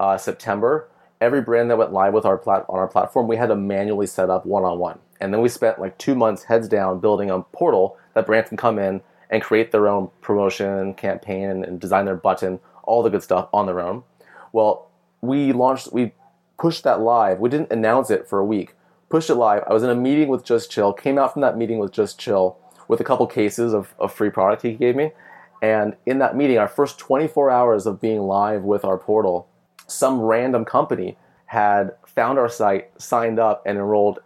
uh, 0.00 0.16
September, 0.18 0.88
every 1.20 1.40
brand 1.42 1.70
that 1.70 1.78
went 1.78 1.92
live 1.92 2.12
with 2.12 2.24
our 2.24 2.38
plat- 2.38 2.66
on 2.68 2.78
our 2.78 2.88
platform, 2.88 3.28
we 3.28 3.36
had 3.36 3.46
to 3.46 3.56
manually 3.56 4.06
set 4.06 4.30
up 4.30 4.46
one 4.46 4.64
on 4.64 4.78
one. 4.78 4.98
And 5.20 5.32
then 5.32 5.40
we 5.40 5.48
spent 5.48 5.80
like 5.80 5.98
two 5.98 6.14
months 6.14 6.44
heads 6.44 6.68
down 6.68 7.00
building 7.00 7.30
a 7.30 7.40
portal 7.40 7.96
that 8.14 8.26
brands 8.26 8.48
can 8.48 8.56
come 8.56 8.78
in 8.78 9.00
and 9.30 9.42
create 9.42 9.72
their 9.72 9.88
own 9.88 10.10
promotion 10.20 10.94
campaign 10.94 11.50
and, 11.50 11.64
and 11.64 11.80
design 11.80 12.04
their 12.04 12.16
button, 12.16 12.60
all 12.84 13.02
the 13.02 13.10
good 13.10 13.22
stuff 13.22 13.48
on 13.52 13.66
their 13.66 13.80
own. 13.80 14.04
Well, 14.52 14.87
we 15.20 15.52
launched, 15.52 15.92
we 15.92 16.12
pushed 16.58 16.84
that 16.84 17.00
live. 17.00 17.38
We 17.38 17.48
didn't 17.48 17.72
announce 17.72 18.10
it 18.10 18.28
for 18.28 18.38
a 18.38 18.44
week. 18.44 18.74
Pushed 19.08 19.30
it 19.30 19.36
live. 19.36 19.64
I 19.68 19.72
was 19.72 19.82
in 19.82 19.90
a 19.90 19.94
meeting 19.94 20.28
with 20.28 20.44
Just 20.44 20.70
Chill. 20.70 20.92
Came 20.92 21.18
out 21.18 21.32
from 21.32 21.42
that 21.42 21.56
meeting 21.56 21.78
with 21.78 21.92
Just 21.92 22.18
Chill 22.18 22.58
with 22.88 23.00
a 23.00 23.04
couple 23.04 23.26
cases 23.26 23.72
of, 23.72 23.94
of 23.98 24.12
free 24.12 24.30
product 24.30 24.62
he 24.62 24.72
gave 24.72 24.96
me. 24.96 25.12
And 25.62 25.96
in 26.06 26.18
that 26.18 26.36
meeting, 26.36 26.58
our 26.58 26.68
first 26.68 26.98
24 26.98 27.50
hours 27.50 27.86
of 27.86 28.00
being 28.00 28.20
live 28.20 28.62
with 28.62 28.84
our 28.84 28.98
portal, 28.98 29.48
some 29.86 30.20
random 30.20 30.64
company 30.64 31.16
had 31.46 31.92
found 32.06 32.38
our 32.38 32.48
site, 32.48 32.90
signed 33.00 33.38
up, 33.38 33.62
and 33.64 33.78
enrolled, 33.78 34.20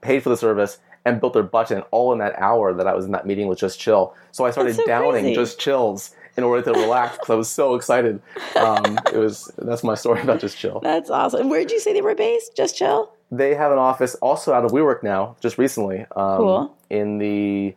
paid 0.00 0.22
for 0.22 0.30
the 0.30 0.36
service, 0.36 0.78
and 1.04 1.20
built 1.20 1.32
their 1.32 1.42
button 1.42 1.82
all 1.90 2.12
in 2.12 2.18
that 2.18 2.34
hour 2.38 2.74
that 2.74 2.86
I 2.86 2.94
was 2.94 3.04
in 3.04 3.12
that 3.12 3.26
meeting 3.26 3.46
with 3.46 3.58
Just 3.58 3.78
Chill. 3.78 4.14
So 4.32 4.44
I 4.44 4.50
started 4.50 4.76
so 4.76 4.86
downing 4.86 5.22
crazy. 5.22 5.34
Just 5.34 5.58
Chills 5.58 6.14
in 6.38 6.44
order 6.44 6.62
to 6.72 6.78
relax 6.78 7.16
because 7.16 7.30
I 7.30 7.34
was 7.34 7.48
so 7.50 7.74
excited. 7.74 8.22
Um, 8.56 8.96
it 9.12 9.18
was 9.18 9.50
that's 9.58 9.82
my 9.82 9.96
story 9.96 10.22
about 10.22 10.40
Just 10.40 10.56
Chill. 10.56 10.78
That's 10.80 11.10
awesome. 11.10 11.50
Where'd 11.50 11.70
you 11.72 11.80
say 11.80 11.92
they 11.92 12.00
were 12.00 12.14
based? 12.14 12.56
Just 12.56 12.76
chill? 12.76 13.12
They 13.30 13.54
have 13.56 13.72
an 13.72 13.78
office 13.78 14.14
also 14.16 14.54
out 14.54 14.64
of 14.64 14.70
WeWork 14.70 15.02
now, 15.02 15.36
just 15.40 15.58
recently, 15.58 16.06
um, 16.16 16.36
Cool. 16.38 16.76
in 16.88 17.18
the 17.18 17.74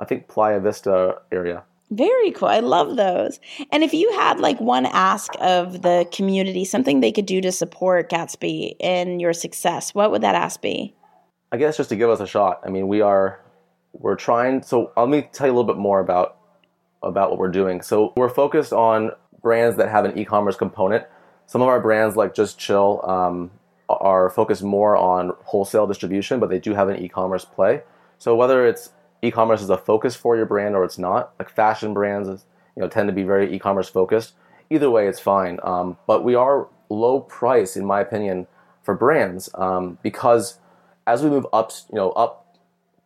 I 0.00 0.06
think 0.06 0.26
Playa 0.26 0.58
Vista 0.58 1.16
area. 1.30 1.64
Very 1.90 2.32
cool. 2.32 2.48
I 2.48 2.60
love 2.60 2.96
those. 2.96 3.40
And 3.72 3.82
if 3.82 3.92
you 3.92 4.10
had 4.12 4.40
like 4.40 4.60
one 4.60 4.86
ask 4.86 5.30
of 5.40 5.82
the 5.82 6.06
community, 6.12 6.64
something 6.64 7.00
they 7.00 7.12
could 7.12 7.26
do 7.26 7.40
to 7.42 7.52
support 7.52 8.10
Gatsby 8.10 8.74
in 8.80 9.20
your 9.20 9.32
success, 9.32 9.94
what 9.94 10.10
would 10.10 10.22
that 10.22 10.34
ask 10.34 10.60
be? 10.62 10.94
I 11.52 11.56
guess 11.56 11.76
just 11.76 11.88
to 11.90 11.96
give 11.96 12.10
us 12.10 12.20
a 12.20 12.26
shot. 12.26 12.60
I 12.64 12.70
mean, 12.70 12.88
we 12.88 13.00
are 13.02 13.40
we're 13.92 14.16
trying. 14.16 14.62
So 14.62 14.92
let 14.96 15.08
me 15.08 15.28
tell 15.32 15.46
you 15.46 15.52
a 15.52 15.56
little 15.56 15.72
bit 15.72 15.78
more 15.80 16.00
about 16.00 16.37
about 17.02 17.30
what 17.30 17.38
we're 17.38 17.50
doing. 17.50 17.80
So 17.82 18.12
we're 18.16 18.28
focused 18.28 18.72
on 18.72 19.12
brands 19.42 19.76
that 19.76 19.88
have 19.88 20.04
an 20.04 20.18
e-commerce 20.18 20.56
component. 20.56 21.04
Some 21.46 21.62
of 21.62 21.68
our 21.68 21.80
brands, 21.80 22.16
like 22.16 22.34
Just 22.34 22.58
Chill, 22.58 23.00
um, 23.08 23.50
are 23.88 24.28
focused 24.30 24.62
more 24.62 24.96
on 24.96 25.32
wholesale 25.44 25.86
distribution, 25.86 26.40
but 26.40 26.50
they 26.50 26.58
do 26.58 26.74
have 26.74 26.88
an 26.88 27.02
e-commerce 27.02 27.44
play. 27.44 27.82
So 28.18 28.34
whether 28.34 28.66
it's 28.66 28.90
e-commerce 29.22 29.62
is 29.62 29.70
a 29.70 29.78
focus 29.78 30.14
for 30.14 30.36
your 30.36 30.46
brand 30.46 30.74
or 30.74 30.84
it's 30.84 30.98
not, 30.98 31.32
like 31.38 31.48
fashion 31.48 31.94
brands, 31.94 32.28
you 32.28 32.82
know, 32.82 32.88
tend 32.88 33.08
to 33.08 33.12
be 33.12 33.22
very 33.22 33.54
e-commerce 33.54 33.88
focused. 33.88 34.34
Either 34.70 34.90
way, 34.90 35.08
it's 35.08 35.20
fine. 35.20 35.58
Um, 35.62 35.96
but 36.06 36.22
we 36.22 36.34
are 36.34 36.68
low 36.90 37.20
price, 37.20 37.76
in 37.76 37.86
my 37.86 38.00
opinion, 38.00 38.46
for 38.82 38.94
brands 38.94 39.48
um, 39.54 39.98
because 40.02 40.58
as 41.06 41.22
we 41.22 41.30
move 41.30 41.46
up, 41.52 41.72
you 41.90 41.96
know, 41.96 42.10
up 42.12 42.46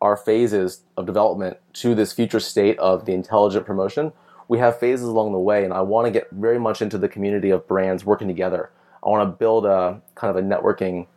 our 0.03 0.17
phases 0.17 0.81
of 0.97 1.05
development 1.05 1.57
to 1.71 1.95
this 1.95 2.11
future 2.11 2.41
state 2.41 2.77
of 2.77 3.05
the 3.05 3.13
intelligent 3.13 3.65
promotion, 3.65 4.11
we 4.49 4.59
have 4.59 4.77
phases 4.77 5.07
along 5.07 5.31
the 5.31 5.39
way, 5.39 5.63
and 5.63 5.73
I 5.73 5.79
want 5.79 6.05
to 6.07 6.11
get 6.11 6.29
very 6.31 6.59
much 6.59 6.81
into 6.81 6.97
the 6.97 7.07
community 7.07 7.49
of 7.51 7.65
brands 7.69 8.03
working 8.03 8.27
together. 8.27 8.69
I 9.01 9.07
want 9.07 9.25
to 9.25 9.37
build 9.37 9.65
a 9.65 10.01
kind 10.15 10.29
of 10.29 10.43
a 10.43 10.45
networking 10.45 11.07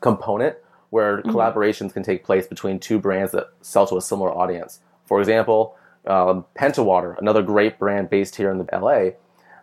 component 0.00 0.56
where 0.90 1.22
collaborations 1.22 1.92
can 1.92 2.04
take 2.04 2.22
place 2.22 2.46
between 2.46 2.78
two 2.78 3.00
brands 3.00 3.32
that 3.32 3.48
sell 3.62 3.84
to 3.88 3.96
a 3.96 4.00
similar 4.00 4.30
audience. 4.30 4.78
For 5.06 5.18
example, 5.18 5.76
um, 6.06 6.44
Pentawater, 6.54 7.18
another 7.18 7.42
great 7.42 7.80
brand 7.80 8.10
based 8.10 8.36
here 8.36 8.52
in 8.52 8.58
the 8.58 8.68
LA, 8.72 9.16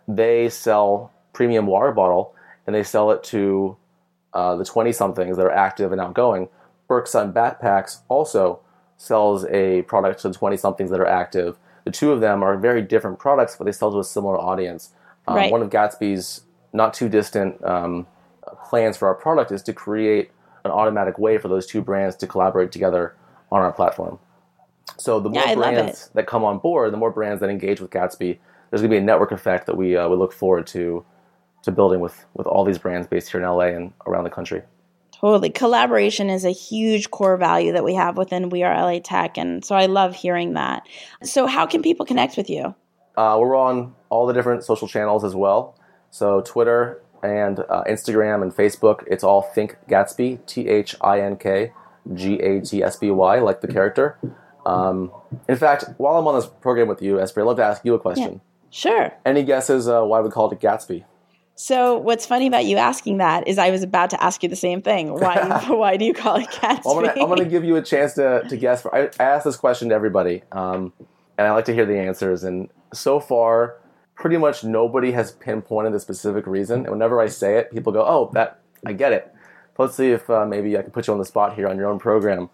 they 0.06 0.50
sell 0.50 1.10
premium 1.32 1.66
water 1.66 1.90
bottle 1.90 2.34
and 2.66 2.76
they 2.76 2.82
sell 2.82 3.12
it 3.12 3.24
to 3.24 3.78
uh, 4.34 4.56
the 4.56 4.64
20 4.64 4.92
somethings 4.92 5.38
that 5.38 5.46
are 5.46 5.50
active 5.50 5.90
and 5.90 6.02
outgoing. 6.02 6.50
BirkSun 6.92 7.32
Backpacks 7.32 8.00
also 8.08 8.60
sells 8.98 9.44
a 9.46 9.82
product 9.82 10.20
to 10.22 10.32
20 10.32 10.56
somethings 10.56 10.90
that 10.90 11.00
are 11.00 11.06
active. 11.06 11.56
The 11.84 11.90
two 11.90 12.12
of 12.12 12.20
them 12.20 12.42
are 12.42 12.56
very 12.56 12.82
different 12.82 13.18
products, 13.18 13.56
but 13.56 13.64
they 13.64 13.72
sell 13.72 13.90
to 13.92 13.98
a 13.98 14.04
similar 14.04 14.38
audience. 14.38 14.90
Um, 15.26 15.36
Right. 15.36 15.52
One 15.52 15.62
of 15.62 15.70
Gatsby's 15.70 16.42
not 16.72 16.94
too 16.94 17.08
distant 17.08 17.62
um, 17.64 18.06
plans 18.68 18.96
for 18.96 19.08
our 19.08 19.14
product 19.14 19.50
is 19.52 19.62
to 19.64 19.72
create 19.72 20.30
an 20.64 20.70
automatic 20.70 21.18
way 21.18 21.38
for 21.38 21.48
those 21.48 21.66
two 21.66 21.80
brands 21.80 22.14
to 22.16 22.26
collaborate 22.26 22.70
together 22.70 23.14
on 23.50 23.62
our 23.62 23.72
platform. 23.72 24.18
So 24.98 25.20
the 25.20 25.30
more 25.30 25.42
Yeah, 25.42 25.54
brands 25.54 26.10
that 26.14 26.26
come 26.26 26.44
on 26.44 26.58
board, 26.58 26.92
the 26.92 26.96
more 26.96 27.10
brands 27.10 27.40
that 27.40 27.50
engage 27.50 27.80
with 27.80 27.90
Gatsby, 27.90 28.38
there's 28.70 28.80
going 28.80 28.90
to 28.90 28.94
be 28.94 28.98
a 28.98 29.00
network 29.00 29.32
effect 29.32 29.66
that 29.66 29.76
we 29.76 29.96
uh, 29.96 30.08
we 30.08 30.16
look 30.16 30.32
forward 30.32 30.66
to 30.68 31.04
to 31.62 31.72
building 31.72 32.00
with 32.00 32.24
with 32.34 32.46
all 32.46 32.64
these 32.64 32.78
brands 32.78 33.06
based 33.06 33.30
here 33.30 33.40
in 33.40 33.46
LA 33.46 33.66
and 33.76 33.92
around 34.06 34.24
the 34.24 34.30
country. 34.30 34.62
Totally. 35.22 35.50
Collaboration 35.50 36.28
is 36.28 36.44
a 36.44 36.50
huge 36.50 37.10
core 37.12 37.36
value 37.36 37.72
that 37.72 37.84
we 37.84 37.94
have 37.94 38.16
within 38.16 38.50
We 38.50 38.64
Are 38.64 38.74
LA 38.74 38.98
Tech. 38.98 39.38
And 39.38 39.64
so 39.64 39.76
I 39.76 39.86
love 39.86 40.16
hearing 40.16 40.54
that. 40.54 40.82
So, 41.22 41.46
how 41.46 41.64
can 41.64 41.80
people 41.80 42.04
connect 42.04 42.36
with 42.36 42.50
you? 42.50 42.74
Uh, 43.16 43.36
we're 43.40 43.56
on 43.56 43.94
all 44.08 44.26
the 44.26 44.32
different 44.32 44.64
social 44.64 44.88
channels 44.88 45.22
as 45.22 45.34
well. 45.34 45.78
So 46.10 46.40
Twitter 46.40 47.02
and 47.22 47.60
uh, 47.60 47.84
Instagram 47.88 48.42
and 48.42 48.52
Facebook. 48.52 49.04
It's 49.06 49.22
all 49.22 49.42
Think 49.42 49.76
Gatsby, 49.88 50.44
T 50.46 50.68
H 50.68 50.96
I 51.00 51.20
N 51.20 51.36
K 51.36 51.72
G 52.12 52.40
A 52.40 52.60
T 52.60 52.82
S 52.82 52.96
B 52.96 53.10
Y, 53.10 53.38
like 53.38 53.60
the 53.60 53.68
character. 53.68 54.18
Um, 54.66 55.12
in 55.48 55.56
fact, 55.56 55.84
while 55.98 56.16
I'm 56.16 56.26
on 56.26 56.34
this 56.34 56.46
program 56.46 56.88
with 56.88 57.00
you, 57.00 57.16
Espree, 57.16 57.42
I'd 57.42 57.46
love 57.46 57.56
to 57.56 57.64
ask 57.64 57.84
you 57.84 57.94
a 57.94 57.98
question. 57.98 58.40
Sure. 58.70 59.12
Any 59.24 59.42
guesses 59.42 59.88
uh, 59.88 60.02
why 60.02 60.20
we 60.20 60.30
called 60.30 60.52
it 60.52 60.60
Gatsby? 60.60 61.04
So 61.54 61.98
what's 61.98 62.26
funny 62.26 62.46
about 62.46 62.64
you 62.64 62.76
asking 62.76 63.18
that 63.18 63.46
is 63.46 63.58
I 63.58 63.70
was 63.70 63.82
about 63.82 64.10
to 64.10 64.22
ask 64.22 64.42
you 64.42 64.48
the 64.48 64.56
same 64.56 64.82
thing. 64.82 65.12
Why 65.12 65.64
why 65.68 65.96
do 65.96 66.04
you 66.04 66.14
call 66.14 66.36
it 66.36 66.48
Gatsby? 66.48 66.84
Well, 66.84 66.98
I'm 66.98 67.04
gonna, 67.04 67.22
I'm 67.22 67.28
gonna 67.28 67.44
give 67.44 67.64
you 67.64 67.76
a 67.76 67.82
chance 67.82 68.14
to, 68.14 68.42
to 68.48 68.56
guess. 68.56 68.86
I, 68.86 69.10
I 69.20 69.24
asked 69.24 69.44
this 69.44 69.56
question 69.56 69.90
to 69.90 69.94
everybody, 69.94 70.42
um, 70.52 70.92
and 71.38 71.46
I 71.46 71.52
like 71.52 71.66
to 71.66 71.74
hear 71.74 71.86
the 71.86 71.98
answers. 71.98 72.44
And 72.44 72.68
so 72.92 73.20
far, 73.20 73.76
pretty 74.14 74.38
much 74.38 74.64
nobody 74.64 75.12
has 75.12 75.32
pinpointed 75.32 75.92
the 75.92 76.00
specific 76.00 76.46
reason. 76.46 76.80
And 76.80 76.90
whenever 76.90 77.20
I 77.20 77.26
say 77.26 77.58
it, 77.58 77.70
people 77.70 77.92
go, 77.92 78.04
"Oh, 78.04 78.30
that 78.34 78.60
I 78.86 78.92
get 78.92 79.12
it." 79.12 79.32
Let's 79.78 79.96
see 79.96 80.10
if 80.10 80.28
uh, 80.28 80.46
maybe 80.46 80.76
I 80.76 80.82
can 80.82 80.90
put 80.90 81.06
you 81.06 81.12
on 81.12 81.18
the 81.18 81.24
spot 81.24 81.54
here 81.54 81.66
on 81.66 81.76
your 81.76 81.88
own 81.88 81.98
program. 81.98 82.50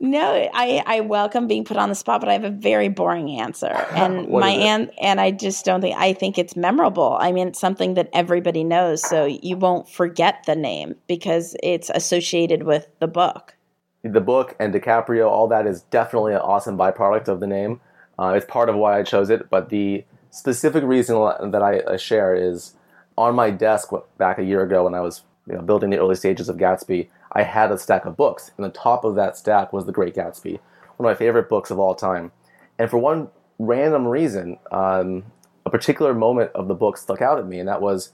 No, 0.00 0.48
I, 0.54 0.82
I 0.86 1.00
welcome 1.00 1.48
being 1.48 1.64
put 1.64 1.76
on 1.76 1.88
the 1.88 1.94
spot, 1.94 2.20
but 2.20 2.28
I 2.28 2.32
have 2.34 2.44
a 2.44 2.50
very 2.50 2.88
boring 2.88 3.30
answer, 3.40 3.66
and 3.92 4.28
my 4.28 4.50
an- 4.50 4.90
and 5.00 5.20
I 5.20 5.32
just 5.32 5.64
don't 5.64 5.80
think 5.80 5.96
I 5.96 6.12
think 6.12 6.38
it's 6.38 6.54
memorable. 6.54 7.16
I 7.20 7.32
mean, 7.32 7.48
it's 7.48 7.60
something 7.60 7.94
that 7.94 8.08
everybody 8.12 8.62
knows, 8.62 9.02
so 9.02 9.24
you 9.24 9.56
won't 9.56 9.88
forget 9.88 10.44
the 10.46 10.54
name 10.54 10.94
because 11.08 11.56
it's 11.62 11.90
associated 11.90 12.62
with 12.62 12.86
the 13.00 13.08
book. 13.08 13.56
the 14.04 14.20
book 14.20 14.54
and 14.60 14.72
DiCaprio, 14.72 15.28
all 15.28 15.48
that 15.48 15.66
is 15.66 15.82
definitely 15.90 16.32
an 16.32 16.40
awesome 16.40 16.78
byproduct 16.78 17.26
of 17.26 17.40
the 17.40 17.46
name. 17.48 17.80
Uh, 18.18 18.34
it's 18.36 18.46
part 18.46 18.68
of 18.68 18.76
why 18.76 18.98
I 18.98 19.02
chose 19.02 19.30
it, 19.30 19.50
but 19.50 19.68
the 19.68 20.04
specific 20.30 20.84
reason 20.84 21.16
that 21.50 21.62
I 21.62 21.96
share 21.96 22.34
is 22.34 22.74
on 23.16 23.34
my 23.34 23.50
desk 23.50 23.90
back 24.16 24.38
a 24.38 24.44
year 24.44 24.62
ago 24.62 24.84
when 24.84 24.94
I 24.94 25.00
was 25.00 25.22
you 25.48 25.54
know, 25.54 25.62
building 25.62 25.90
the 25.90 25.98
early 25.98 26.14
stages 26.14 26.48
of 26.48 26.56
Gatsby. 26.56 27.08
I 27.32 27.42
had 27.42 27.70
a 27.70 27.78
stack 27.78 28.04
of 28.04 28.16
books, 28.16 28.50
and 28.56 28.64
the 28.64 28.70
top 28.70 29.04
of 29.04 29.14
that 29.16 29.36
stack 29.36 29.72
was 29.72 29.86
The 29.86 29.92
Great 29.92 30.14
Gatsby, 30.14 30.58
one 30.96 31.10
of 31.10 31.14
my 31.14 31.14
favorite 31.14 31.48
books 31.48 31.70
of 31.70 31.78
all 31.78 31.94
time. 31.94 32.32
And 32.78 32.88
for 32.90 32.98
one 32.98 33.28
random 33.58 34.06
reason, 34.06 34.58
um, 34.70 35.24
a 35.66 35.70
particular 35.70 36.14
moment 36.14 36.50
of 36.54 36.68
the 36.68 36.74
book 36.74 36.96
stuck 36.96 37.20
out 37.20 37.38
at 37.38 37.46
me, 37.46 37.58
and 37.58 37.68
that 37.68 37.82
was 37.82 38.12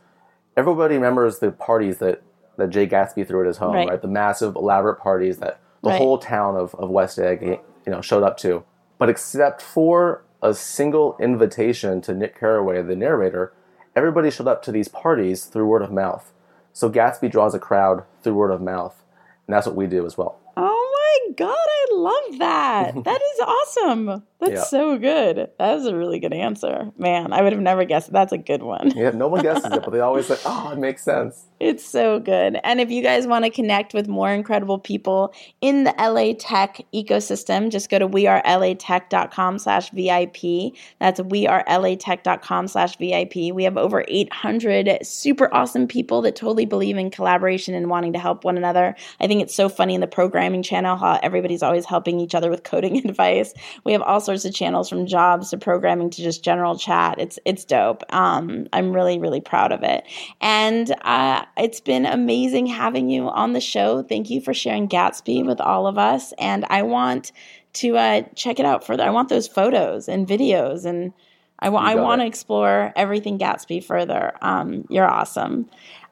everybody 0.56 0.94
remembers 0.94 1.38
the 1.38 1.50
parties 1.52 1.98
that, 1.98 2.22
that 2.56 2.70
Jay 2.70 2.86
Gatsby 2.86 3.26
threw 3.26 3.40
at 3.42 3.46
his 3.46 3.56
home, 3.58 3.74
Right. 3.74 3.88
right? 3.88 4.02
The 4.02 4.08
massive, 4.08 4.54
elaborate 4.56 4.96
parties 5.00 5.38
that 5.38 5.60
the 5.82 5.90
Right. 5.90 5.98
whole 5.98 6.18
town 6.18 6.56
of, 6.56 6.74
of 6.76 6.88
West 6.90 7.18
Egg, 7.18 7.42
you 7.42 7.58
know, 7.92 8.00
showed 8.00 8.22
up 8.22 8.36
to. 8.38 8.64
But 8.98 9.08
except 9.10 9.60
for 9.60 10.22
a 10.42 10.54
single 10.54 11.16
invitation 11.20 12.00
to 12.02 12.14
Nick 12.14 12.38
Carraway, 12.38 12.82
the 12.82 12.96
narrator, 12.96 13.52
everybody 13.94 14.30
showed 14.30 14.48
up 14.48 14.62
to 14.62 14.72
these 14.72 14.88
parties 14.88 15.44
through 15.44 15.66
word 15.66 15.82
of 15.82 15.92
mouth. 15.92 16.32
So 16.72 16.88
Gatsby 16.90 17.30
draws 17.30 17.54
a 17.54 17.58
crowd 17.58 18.04
through 18.22 18.34
word 18.34 18.50
of 18.50 18.60
mouth, 18.62 19.02
and 19.46 19.54
that's 19.54 19.66
what 19.66 19.76
we 19.76 19.86
do 19.86 20.06
as 20.06 20.16
well. 20.16 20.38
Oh 20.56 21.20
my 21.28 21.34
god, 21.34 21.56
I 21.92 21.94
love 21.94 22.38
that. 22.38 22.94
that 23.04 23.20
is 23.20 23.40
awesome. 23.40 24.22
That's 24.40 24.52
Yeah. 24.52 24.62
so 24.64 24.98
good. 24.98 25.48
That 25.58 25.78
is 25.78 25.86
a 25.86 25.96
really 25.96 26.18
good 26.20 26.32
answer. 26.34 26.90
Man, 26.98 27.32
I 27.32 27.40
would 27.42 27.52
have 27.52 27.62
never 27.62 27.84
guessed. 27.84 28.12
That's 28.12 28.32
a 28.32 28.38
good 28.38 28.62
one. 28.62 28.92
Yeah, 28.94 29.10
no 29.10 29.28
one 29.28 29.42
guesses 29.42 29.64
it, 29.72 29.82
but 29.82 29.90
they 29.90 30.00
always 30.00 30.26
say, 30.26 30.36
"Oh, 30.46 30.70
it 30.72 30.78
makes 30.78 31.02
sense." 31.02 31.44
It's 31.60 31.84
so 31.84 32.18
good. 32.18 32.58
And 32.62 32.80
if 32.80 32.90
you 32.90 33.02
guys 33.02 33.26
want 33.26 33.44
to 33.46 33.50
connect 33.50 33.94
with 33.94 34.06
more 34.06 34.30
incredible 34.30 34.78
people 34.78 35.32
in 35.62 35.84
the 35.84 35.94
LA 35.98 36.34
Tech 36.38 36.80
ecosystem, 36.92 37.70
just 37.70 37.88
go 37.90 37.98
to 37.98 38.06
wearelatech.com 38.08 39.58
slash 39.58 39.90
VIP. 39.90 40.74
That's 41.00 41.20
wearelatech.com 41.20 42.68
slash 42.68 42.96
VIP. 42.96 43.54
We 43.54 43.64
have 43.64 43.76
over 43.76 44.04
800 44.08 44.98
super 45.02 45.52
awesome 45.54 45.86
people 45.86 46.22
that 46.22 46.36
totally 46.36 46.66
believe 46.66 46.96
in 46.96 47.10
collaboration 47.10 47.74
and 47.74 47.88
wanting 47.88 48.12
to 48.12 48.18
help 48.18 48.44
one 48.44 48.56
another. 48.56 48.94
I 49.20 49.26
think 49.26 49.42
it's 49.42 49.54
so 49.54 49.68
funny 49.68 49.94
in 49.94 50.00
the 50.00 50.06
programming 50.06 50.62
channel 50.62 50.96
how 50.96 51.18
everybody's 51.22 51.62
always 51.62 51.73
helping 51.84 52.20
each 52.20 52.34
other 52.34 52.50
with 52.50 52.62
coding 52.62 52.98
advice. 53.08 53.54
We 53.84 53.92
have 53.92 54.02
all 54.02 54.20
sorts 54.20 54.44
of 54.44 54.54
channels 54.54 54.88
from 54.88 55.06
jobs 55.06 55.50
to 55.50 55.58
programming 55.58 56.10
to 56.10 56.22
just 56.22 56.44
general 56.44 56.78
chat. 56.78 57.18
It's 57.18 57.38
it's 57.44 57.64
dope. 57.64 58.02
Um, 58.12 58.68
I'm 58.72 58.92
really 58.92 59.18
really 59.18 59.40
proud 59.40 59.72
of 59.72 59.82
it, 59.82 60.04
and 60.40 60.94
uh, 61.02 61.44
it's 61.56 61.80
been 61.80 62.06
amazing 62.06 62.66
having 62.66 63.10
you 63.10 63.28
on 63.28 63.52
the 63.52 63.60
show. 63.60 64.02
Thank 64.02 64.30
you 64.30 64.40
for 64.40 64.54
sharing 64.54 64.88
Gatsby 64.88 65.44
with 65.44 65.60
all 65.60 65.86
of 65.86 65.98
us, 65.98 66.32
and 66.38 66.64
I 66.70 66.82
want 66.82 67.32
to 67.74 67.96
uh, 67.96 68.22
check 68.34 68.60
it 68.60 68.66
out 68.66 68.86
further. 68.86 69.02
I 69.02 69.10
want 69.10 69.28
those 69.28 69.48
photos 69.48 70.08
and 70.08 70.26
videos, 70.26 70.84
and 70.84 71.12
I, 71.58 71.68
You 71.68 71.76
I 71.76 71.94
want 71.96 72.20
to 72.20 72.26
explore 72.26 72.92
everything 72.96 73.38
Gatsby 73.38 73.84
further. 73.84 74.32
Um, 74.42 74.84
you're 74.88 75.08
awesome. 75.08 75.68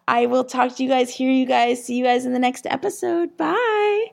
I 0.08 0.26
will 0.26 0.44
talk 0.44 0.74
to 0.76 0.82
you 0.82 0.88
guys, 0.88 1.10
hear 1.10 1.30
you 1.30 1.46
guys, 1.46 1.84
see 1.84 1.96
you 1.96 2.04
guys 2.04 2.26
in 2.26 2.32
the 2.32 2.38
next 2.38 2.66
episode. 2.66 3.36
Bye. 3.36 4.12